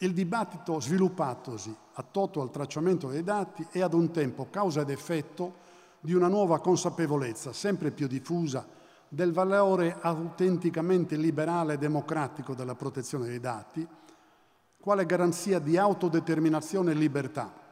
Il 0.00 0.12
dibattito 0.12 0.78
sviluppatosi 0.78 1.74
attorno 1.94 2.42
al 2.42 2.50
tracciamento 2.50 3.08
dei 3.08 3.24
dati 3.24 3.66
è 3.70 3.80
ad 3.80 3.94
un 3.94 4.10
tempo 4.10 4.48
causa 4.50 4.82
ed 4.82 4.90
effetto 4.90 5.54
di 6.00 6.12
una 6.12 6.28
nuova 6.28 6.60
consapevolezza 6.60 7.54
sempre 7.54 7.90
più 7.90 8.06
diffusa 8.06 8.68
del 9.08 9.32
valore 9.32 9.96
autenticamente 9.98 11.16
liberale 11.16 11.72
e 11.72 11.78
democratico 11.78 12.52
della 12.52 12.74
protezione 12.74 13.26
dei 13.26 13.40
dati, 13.40 13.88
quale 14.78 15.06
garanzia 15.06 15.60
di 15.60 15.78
autodeterminazione 15.78 16.90
e 16.90 16.94
libertà, 16.94 17.67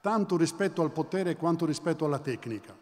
tanto 0.00 0.36
rispetto 0.36 0.82
al 0.82 0.92
potere 0.92 1.36
quanto 1.36 1.66
rispetto 1.66 2.04
alla 2.04 2.18
tecnica. 2.18 2.76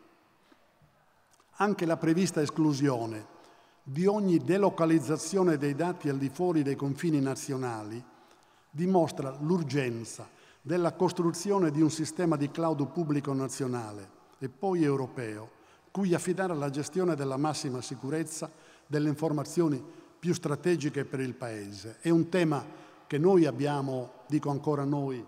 Anche 1.61 1.87
la 1.87 1.97
prevista 1.97 2.41
esclusione 2.41 3.37
di 3.83 4.07
ogni 4.07 4.39
delocalizzazione 4.39 5.57
dei 5.57 5.75
dati 5.75 6.09
al 6.09 6.19
di 6.19 6.29
fuori 6.29 6.63
dei 6.63 6.77
confini 6.77 7.21
nazionali 7.21 8.03
dimostra 8.71 9.35
l'urgenza 9.41 10.29
della 10.61 10.93
costruzione 10.93 11.71
di 11.71 11.81
un 11.81 11.91
sistema 11.91 12.37
di 12.37 12.51
cloud 12.51 12.87
pubblico 12.89 13.33
nazionale 13.33 14.17
e 14.39 14.49
poi 14.49 14.85
europeo, 14.85 15.51
cui 15.91 16.15
affidare 16.15 16.55
la 16.55 16.71
gestione 16.71 17.17
della 17.17 17.37
massima 17.37 17.81
sicurezza 17.81 18.51
delle 18.87 19.09
informazioni 19.09 19.83
più 20.19 20.35
strategiche 20.35 21.05
per 21.05 21.21
il 21.21 21.35
Paese. 21.35 21.97
È 22.01 22.11
un 22.11 22.29
tema 22.29 22.65
che 23.07 23.19
noi 23.19 23.47
abbiamo, 23.47 24.13
dico 24.27 24.51
ancora 24.51 24.85
noi, 24.85 25.25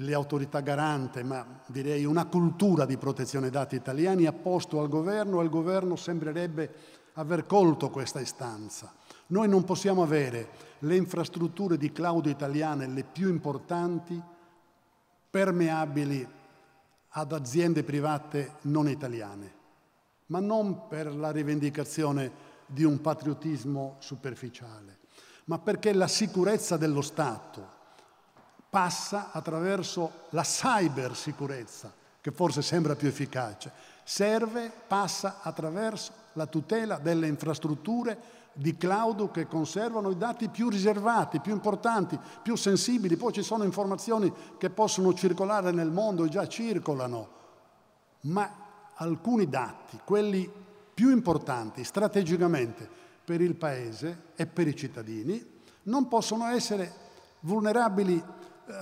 le 0.00 0.14
autorità 0.14 0.60
garante, 0.60 1.22
ma 1.22 1.44
direi 1.66 2.04
una 2.04 2.26
cultura 2.26 2.86
di 2.86 2.96
protezione 2.96 3.50
dati 3.50 3.76
italiani 3.76 4.26
ha 4.26 4.32
posto 4.32 4.80
al 4.80 4.88
governo 4.88 5.40
e 5.40 5.44
il 5.44 5.50
governo 5.50 5.96
sembrerebbe 5.96 6.74
aver 7.14 7.44
colto 7.44 7.90
questa 7.90 8.20
istanza. 8.20 8.92
Noi 9.28 9.48
non 9.48 9.64
possiamo 9.64 10.02
avere 10.02 10.48
le 10.80 10.96
infrastrutture 10.96 11.76
di 11.76 11.92
cloud 11.92 12.26
italiane, 12.26 12.86
le 12.86 13.04
più 13.04 13.28
importanti, 13.28 14.20
permeabili 15.30 16.26
ad 17.10 17.32
aziende 17.32 17.84
private 17.84 18.54
non 18.62 18.88
italiane, 18.88 19.52
ma 20.26 20.40
non 20.40 20.88
per 20.88 21.14
la 21.14 21.30
rivendicazione 21.30 22.48
di 22.64 22.84
un 22.84 23.00
patriottismo 23.00 23.96
superficiale, 23.98 24.98
ma 25.44 25.58
perché 25.58 25.92
la 25.92 26.08
sicurezza 26.08 26.76
dello 26.76 27.02
Stato 27.02 27.78
passa 28.70 29.30
attraverso 29.32 30.26
la 30.30 30.42
cybersicurezza, 30.42 31.92
che 32.20 32.30
forse 32.30 32.62
sembra 32.62 32.94
più 32.94 33.08
efficace, 33.08 33.72
serve, 34.04 34.70
passa 34.86 35.38
attraverso 35.42 36.12
la 36.34 36.46
tutela 36.46 36.98
delle 36.98 37.26
infrastrutture 37.26 38.38
di 38.52 38.76
cloud 38.76 39.30
che 39.30 39.46
conservano 39.46 40.10
i 40.10 40.16
dati 40.16 40.48
più 40.48 40.68
riservati, 40.68 41.40
più 41.40 41.52
importanti, 41.52 42.18
più 42.42 42.56
sensibili. 42.56 43.16
Poi 43.16 43.32
ci 43.32 43.42
sono 43.42 43.64
informazioni 43.64 44.32
che 44.58 44.70
possono 44.70 45.14
circolare 45.14 45.72
nel 45.72 45.90
mondo 45.90 46.24
e 46.24 46.28
già 46.28 46.46
circolano, 46.46 47.28
ma 48.22 48.50
alcuni 48.94 49.48
dati, 49.48 49.98
quelli 50.04 50.50
più 50.92 51.10
importanti 51.10 51.82
strategicamente 51.84 52.88
per 53.24 53.40
il 53.40 53.54
Paese 53.54 54.24
e 54.36 54.46
per 54.46 54.68
i 54.68 54.76
cittadini, 54.76 55.58
non 55.84 56.08
possono 56.08 56.46
essere 56.46 56.92
vulnerabili 57.40 58.22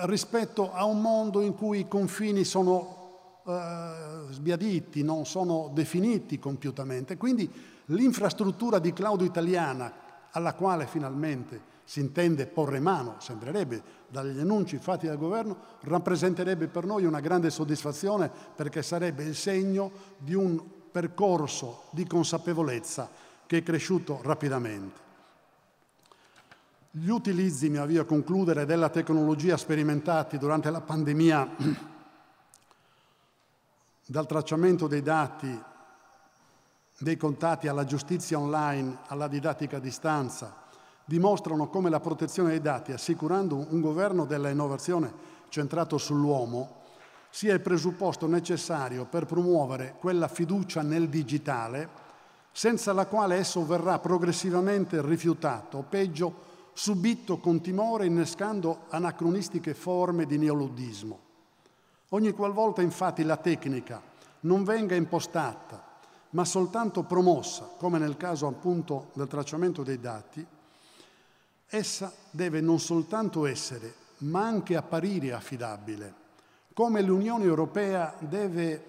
rispetto 0.03 0.73
a 0.73 0.85
un 0.85 1.01
mondo 1.01 1.41
in 1.41 1.55
cui 1.55 1.81
i 1.81 1.89
confini 1.89 2.45
sono 2.45 3.41
eh, 3.47 4.33
sbiaditi, 4.33 5.03
non 5.03 5.25
sono 5.25 5.71
definiti 5.73 6.39
compiutamente. 6.39 7.17
Quindi 7.17 7.51
l'infrastruttura 7.87 8.79
di 8.79 8.93
cloud 8.93 9.23
italiana 9.23 9.93
alla 10.33 10.55
quale 10.55 10.87
finalmente 10.87 11.77
si 11.85 12.01
intende 12.01 12.47
porre 12.47 12.81
mano, 12.81 13.15
sembrerebbe 13.19 13.83
dagli 14.09 14.39
annunci 14.39 14.77
fatti 14.77 15.07
dal 15.07 15.17
governo, 15.17 15.57
rappresenterebbe 15.81 16.69
per 16.69 16.85
noi 16.85 17.07
una 17.07 17.21
grande 17.21 17.49
soddisfazione 17.49 18.31
perché 18.55 18.83
sarebbe 18.83 19.25
il 19.25 19.35
segno 19.35 19.91
di 20.19 20.35
un 20.35 20.63
percorso 20.91 21.85
di 21.91 22.07
consapevolezza 22.07 23.09
che 23.47 23.59
è 23.59 23.63
cresciuto 23.63 24.21
rapidamente. 24.23 25.08
Gli 27.01 27.11
utilizzi, 27.11 27.69
mi 27.69 27.77
avvio 27.77 28.03
a 28.03 28.05
concludere, 28.05 28.67
della 28.67 28.89
tecnologia 28.89 29.57
sperimentati 29.57 30.37
durante 30.37 30.69
la 30.69 30.81
pandemia, 30.81 31.49
dal 34.05 34.27
tracciamento 34.27 34.89
dei 34.89 35.03
dati, 35.03 35.63
dei 36.99 37.17
contatti 37.17 37.69
alla 37.69 37.85
giustizia 37.85 38.41
online, 38.41 38.99
alla 39.07 39.29
didattica 39.29 39.77
a 39.77 39.81
distanza, 39.81 40.53
dimostrano 41.05 41.69
come 41.69 41.89
la 41.89 42.01
protezione 42.01 42.51
dei 42.51 42.61
dati, 42.61 42.91
assicurando 42.91 43.65
un 43.71 43.81
governo 43.81 44.25
della 44.25 44.49
innovazione 44.49 45.13
centrato 45.51 45.99
sull'uomo, 45.99 46.83
sia 47.31 47.55
il 47.55 47.61
presupposto 47.61 48.27
necessario 48.27 49.05
per 49.05 49.25
promuovere 49.25 49.95
quella 50.01 50.27
fiducia 50.27 50.83
nel 50.83 51.09
digitale 51.09 52.07
senza 52.51 52.93
la 52.93 53.07
quale 53.07 53.37
esso 53.37 53.65
verrà 53.65 54.01
progressivamente 54.01 55.01
rifiutato, 55.01 55.79
o 55.79 55.85
peggio 55.89 56.48
subito 56.79 57.39
con 57.39 57.61
timore 57.61 58.07
innescando 58.07 58.85
anacronistiche 58.91 59.75
forme 59.75 60.27
di 60.27 60.39
neologismo. 60.39 61.19
Ogni 62.11 62.31
qualvolta 62.31 62.83
infatti 62.83 63.25
la 63.25 63.37
tecnica 63.37 64.01
non 64.43 64.63
venga 64.63 64.95
impostata, 64.95 65.83
ma 66.31 66.45
soltanto 66.45 67.03
promossa, 67.03 67.65
come 67.77 67.99
nel 67.99 68.17
caso 68.17 68.47
appunto 68.47 69.09
del 69.15 69.27
tracciamento 69.27 69.83
dei 69.83 69.99
dati, 69.99 70.47
essa 71.67 72.13
deve 72.31 72.61
non 72.61 72.79
soltanto 72.79 73.45
essere, 73.45 73.93
ma 74.19 74.47
anche 74.47 74.77
apparire 74.77 75.33
affidabile 75.33 76.27
come 76.73 77.03
l'Unione 77.03 77.43
Europea 77.43 78.15
deve, 78.21 78.85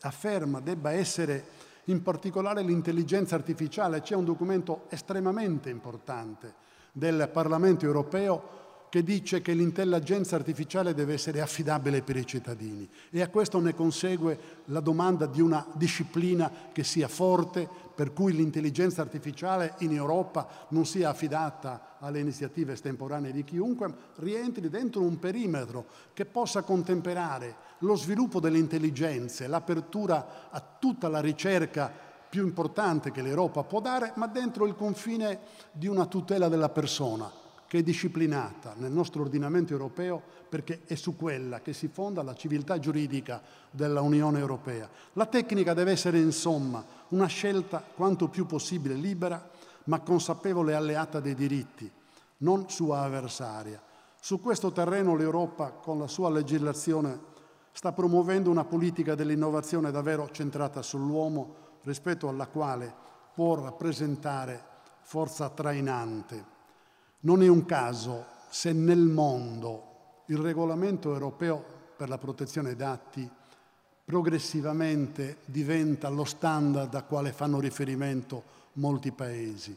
afferma, 0.00 0.60
debba 0.60 0.92
essere 0.92 1.48
in 1.84 2.02
particolare 2.02 2.62
l'intelligenza 2.62 3.34
artificiale. 3.34 4.00
C'è 4.00 4.14
un 4.14 4.24
documento 4.24 4.84
estremamente 4.88 5.68
importante 5.68 6.64
del 6.96 7.28
Parlamento 7.30 7.84
europeo 7.84 8.54
che 8.88 9.02
dice 9.02 9.42
che 9.42 9.52
l'intelligenza 9.52 10.36
artificiale 10.36 10.94
deve 10.94 11.12
essere 11.12 11.42
affidabile 11.42 12.00
per 12.00 12.16
i 12.16 12.24
cittadini. 12.24 12.88
E 13.10 13.20
a 13.20 13.28
questo 13.28 13.60
ne 13.60 13.74
consegue 13.74 14.38
la 14.66 14.80
domanda 14.80 15.26
di 15.26 15.42
una 15.42 15.66
disciplina 15.74 16.50
che 16.72 16.84
sia 16.84 17.06
forte, 17.06 17.68
per 17.94 18.14
cui 18.14 18.32
l'intelligenza 18.32 19.02
artificiale 19.02 19.74
in 19.80 19.92
Europa 19.92 20.48
non 20.68 20.86
sia 20.86 21.10
affidata 21.10 21.96
alle 21.98 22.20
iniziative 22.20 22.72
estemporanee 22.72 23.32
di 23.32 23.44
chiunque, 23.44 23.92
rientri 24.16 24.70
dentro 24.70 25.02
un 25.02 25.18
perimetro 25.18 25.84
che 26.14 26.24
possa 26.24 26.62
contemperare 26.62 27.56
lo 27.80 27.96
sviluppo 27.96 28.40
delle 28.40 28.58
intelligenze, 28.58 29.46
l'apertura 29.48 30.48
a 30.48 30.62
tutta 30.78 31.08
la 31.08 31.20
ricerca 31.20 32.06
più 32.28 32.44
importante 32.44 33.10
che 33.10 33.22
l'Europa 33.22 33.62
può 33.62 33.80
dare, 33.80 34.12
ma 34.16 34.26
dentro 34.26 34.66
il 34.66 34.74
confine 34.74 35.38
di 35.72 35.86
una 35.86 36.06
tutela 36.06 36.48
della 36.48 36.68
persona 36.68 37.30
che 37.68 37.78
è 37.78 37.82
disciplinata 37.82 38.74
nel 38.76 38.92
nostro 38.92 39.22
ordinamento 39.22 39.72
europeo 39.72 40.22
perché 40.48 40.82
è 40.86 40.94
su 40.94 41.16
quella 41.16 41.60
che 41.60 41.72
si 41.72 41.88
fonda 41.88 42.22
la 42.22 42.34
civiltà 42.34 42.78
giuridica 42.78 43.42
della 43.70 44.00
Unione 44.00 44.38
Europea. 44.38 44.88
La 45.14 45.26
tecnica 45.26 45.74
deve 45.74 45.90
essere 45.90 46.18
insomma 46.20 46.84
una 47.08 47.26
scelta 47.26 47.82
quanto 47.82 48.28
più 48.28 48.46
possibile 48.46 48.94
libera 48.94 49.50
ma 49.84 50.00
consapevole 50.00 50.72
e 50.72 50.76
alleata 50.76 51.20
dei 51.20 51.34
diritti, 51.34 51.90
non 52.38 52.68
sua 52.68 53.00
avversaria. 53.00 53.82
Su 54.20 54.40
questo 54.40 54.72
terreno 54.72 55.16
l'Europa 55.16 55.70
con 55.70 55.98
la 55.98 56.08
sua 56.08 56.30
legislazione 56.30 57.34
sta 57.72 57.92
promuovendo 57.92 58.50
una 58.50 58.64
politica 58.64 59.14
dell'innovazione 59.14 59.90
davvero 59.90 60.30
centrata 60.30 60.82
sull'uomo 60.82 61.65
rispetto 61.86 62.28
alla 62.28 62.48
quale 62.48 62.92
può 63.32 63.54
rappresentare 63.54 64.62
forza 65.02 65.48
trainante. 65.50 66.54
Non 67.20 67.42
è 67.42 67.48
un 67.48 67.64
caso 67.64 68.26
se 68.50 68.72
nel 68.72 68.98
mondo 68.98 70.22
il 70.26 70.38
regolamento 70.38 71.12
europeo 71.12 71.64
per 71.96 72.08
la 72.08 72.18
protezione 72.18 72.68
dei 72.68 72.76
dati 72.76 73.30
progressivamente 74.04 75.38
diventa 75.44 76.08
lo 76.08 76.24
standard 76.24 76.92
a 76.94 77.02
quale 77.02 77.32
fanno 77.32 77.60
riferimento 77.60 78.42
molti 78.74 79.12
paesi. 79.12 79.76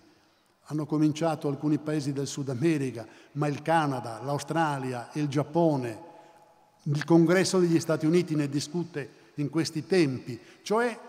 Hanno 0.66 0.86
cominciato 0.86 1.48
alcuni 1.48 1.78
paesi 1.78 2.12
del 2.12 2.28
Sud 2.28 2.50
America, 2.50 3.08
ma 3.34 3.48
il 3.48 3.62
Canada, 3.62 4.20
l'Australia, 4.24 5.10
il 5.14 5.28
Giappone, 5.28 6.08
il 6.84 7.06
Congresso 7.06 7.60
degli 7.60 7.80
Stati 7.80 8.06
Uniti 8.06 8.36
ne 8.36 8.50
discute 8.50 9.18
in 9.36 9.50
questi 9.50 9.86
tempi, 9.86 10.40
cioè 10.62 11.08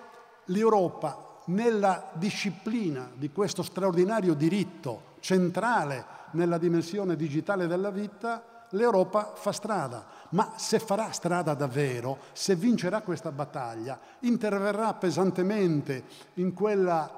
l'Europa 0.50 1.38
nella 1.46 2.10
disciplina 2.14 3.10
di 3.14 3.30
questo 3.32 3.62
straordinario 3.62 4.34
diritto 4.34 5.08
centrale 5.20 6.18
nella 6.32 6.58
dimensione 6.58 7.16
digitale 7.16 7.66
della 7.66 7.90
vita, 7.90 8.66
l'Europa 8.70 9.32
fa 9.34 9.50
strada, 9.52 10.06
ma 10.30 10.52
se 10.56 10.78
farà 10.78 11.10
strada 11.10 11.54
davvero, 11.54 12.18
se 12.32 12.54
vincerà 12.54 13.00
questa 13.00 13.32
battaglia, 13.32 13.98
interverrà 14.20 14.94
pesantemente 14.94 16.04
in 16.34 16.52
quel 16.52 17.10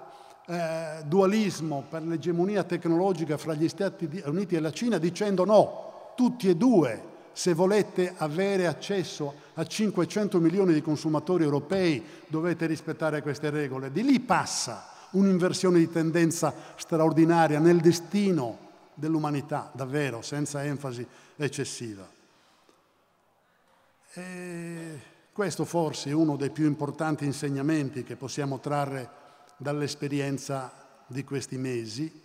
eh, 0.46 1.02
dualismo 1.04 1.84
per 1.88 2.02
l'egemonia 2.02 2.64
tecnologica 2.64 3.36
fra 3.36 3.54
gli 3.54 3.68
Stati 3.68 4.22
Uniti 4.24 4.54
e 4.56 4.60
la 4.60 4.72
Cina 4.72 4.98
dicendo 4.98 5.44
no, 5.44 6.12
tutti 6.16 6.48
e 6.48 6.56
due, 6.56 7.10
se 7.32 7.54
volete 7.54 8.14
avere 8.16 8.66
accesso 8.66 9.34
a 9.54 9.64
500 9.64 10.38
milioni 10.38 10.72
di 10.72 10.82
consumatori 10.82 11.44
europei 11.44 12.02
dovete 12.26 12.66
rispettare 12.66 13.22
queste 13.22 13.50
regole. 13.50 13.90
Di 13.90 14.02
lì 14.02 14.20
passa 14.20 14.88
un'inversione 15.12 15.78
di 15.78 15.90
tendenza 15.90 16.54
straordinaria 16.76 17.58
nel 17.58 17.80
destino 17.80 18.70
dell'umanità, 18.94 19.70
davvero, 19.74 20.22
senza 20.22 20.64
enfasi 20.64 21.06
eccessiva. 21.36 22.08
E 24.14 25.00
questo 25.32 25.64
forse 25.64 26.10
è 26.10 26.12
uno 26.12 26.36
dei 26.36 26.50
più 26.50 26.66
importanti 26.66 27.24
insegnamenti 27.24 28.02
che 28.02 28.16
possiamo 28.16 28.60
trarre 28.60 29.08
dall'esperienza 29.56 30.72
di 31.06 31.24
questi 31.24 31.56
mesi, 31.56 32.21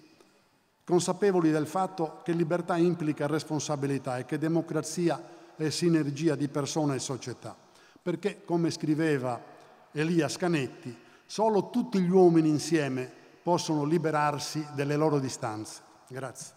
consapevoli 0.88 1.52
del 1.52 1.68
fatto 1.68 2.22
che 2.24 2.32
libertà 2.32 2.78
implica 2.78 3.28
responsabilità 3.28 4.20
e 4.20 4.26
che 4.26 4.38
democrazia 4.38 5.22
è 5.58 5.70
sinergia 5.70 6.34
di 6.36 6.48
persone 6.48 6.96
e 6.96 7.00
società. 7.00 7.54
Perché, 8.02 8.46
come 8.46 8.72
scriveva 8.72 9.38
Elia 9.92 10.30
Scanetti, 10.30 10.98
solo 11.26 11.70
tutti 11.72 12.00
gli 12.00 12.10
uomini 12.10 12.48
insieme 12.48 13.12
possono 13.44 13.84
liberarsi 13.84 14.66
delle 14.76 14.96
loro 14.96 15.20
distanze. 15.20 15.82
Grazie. 16.08 16.57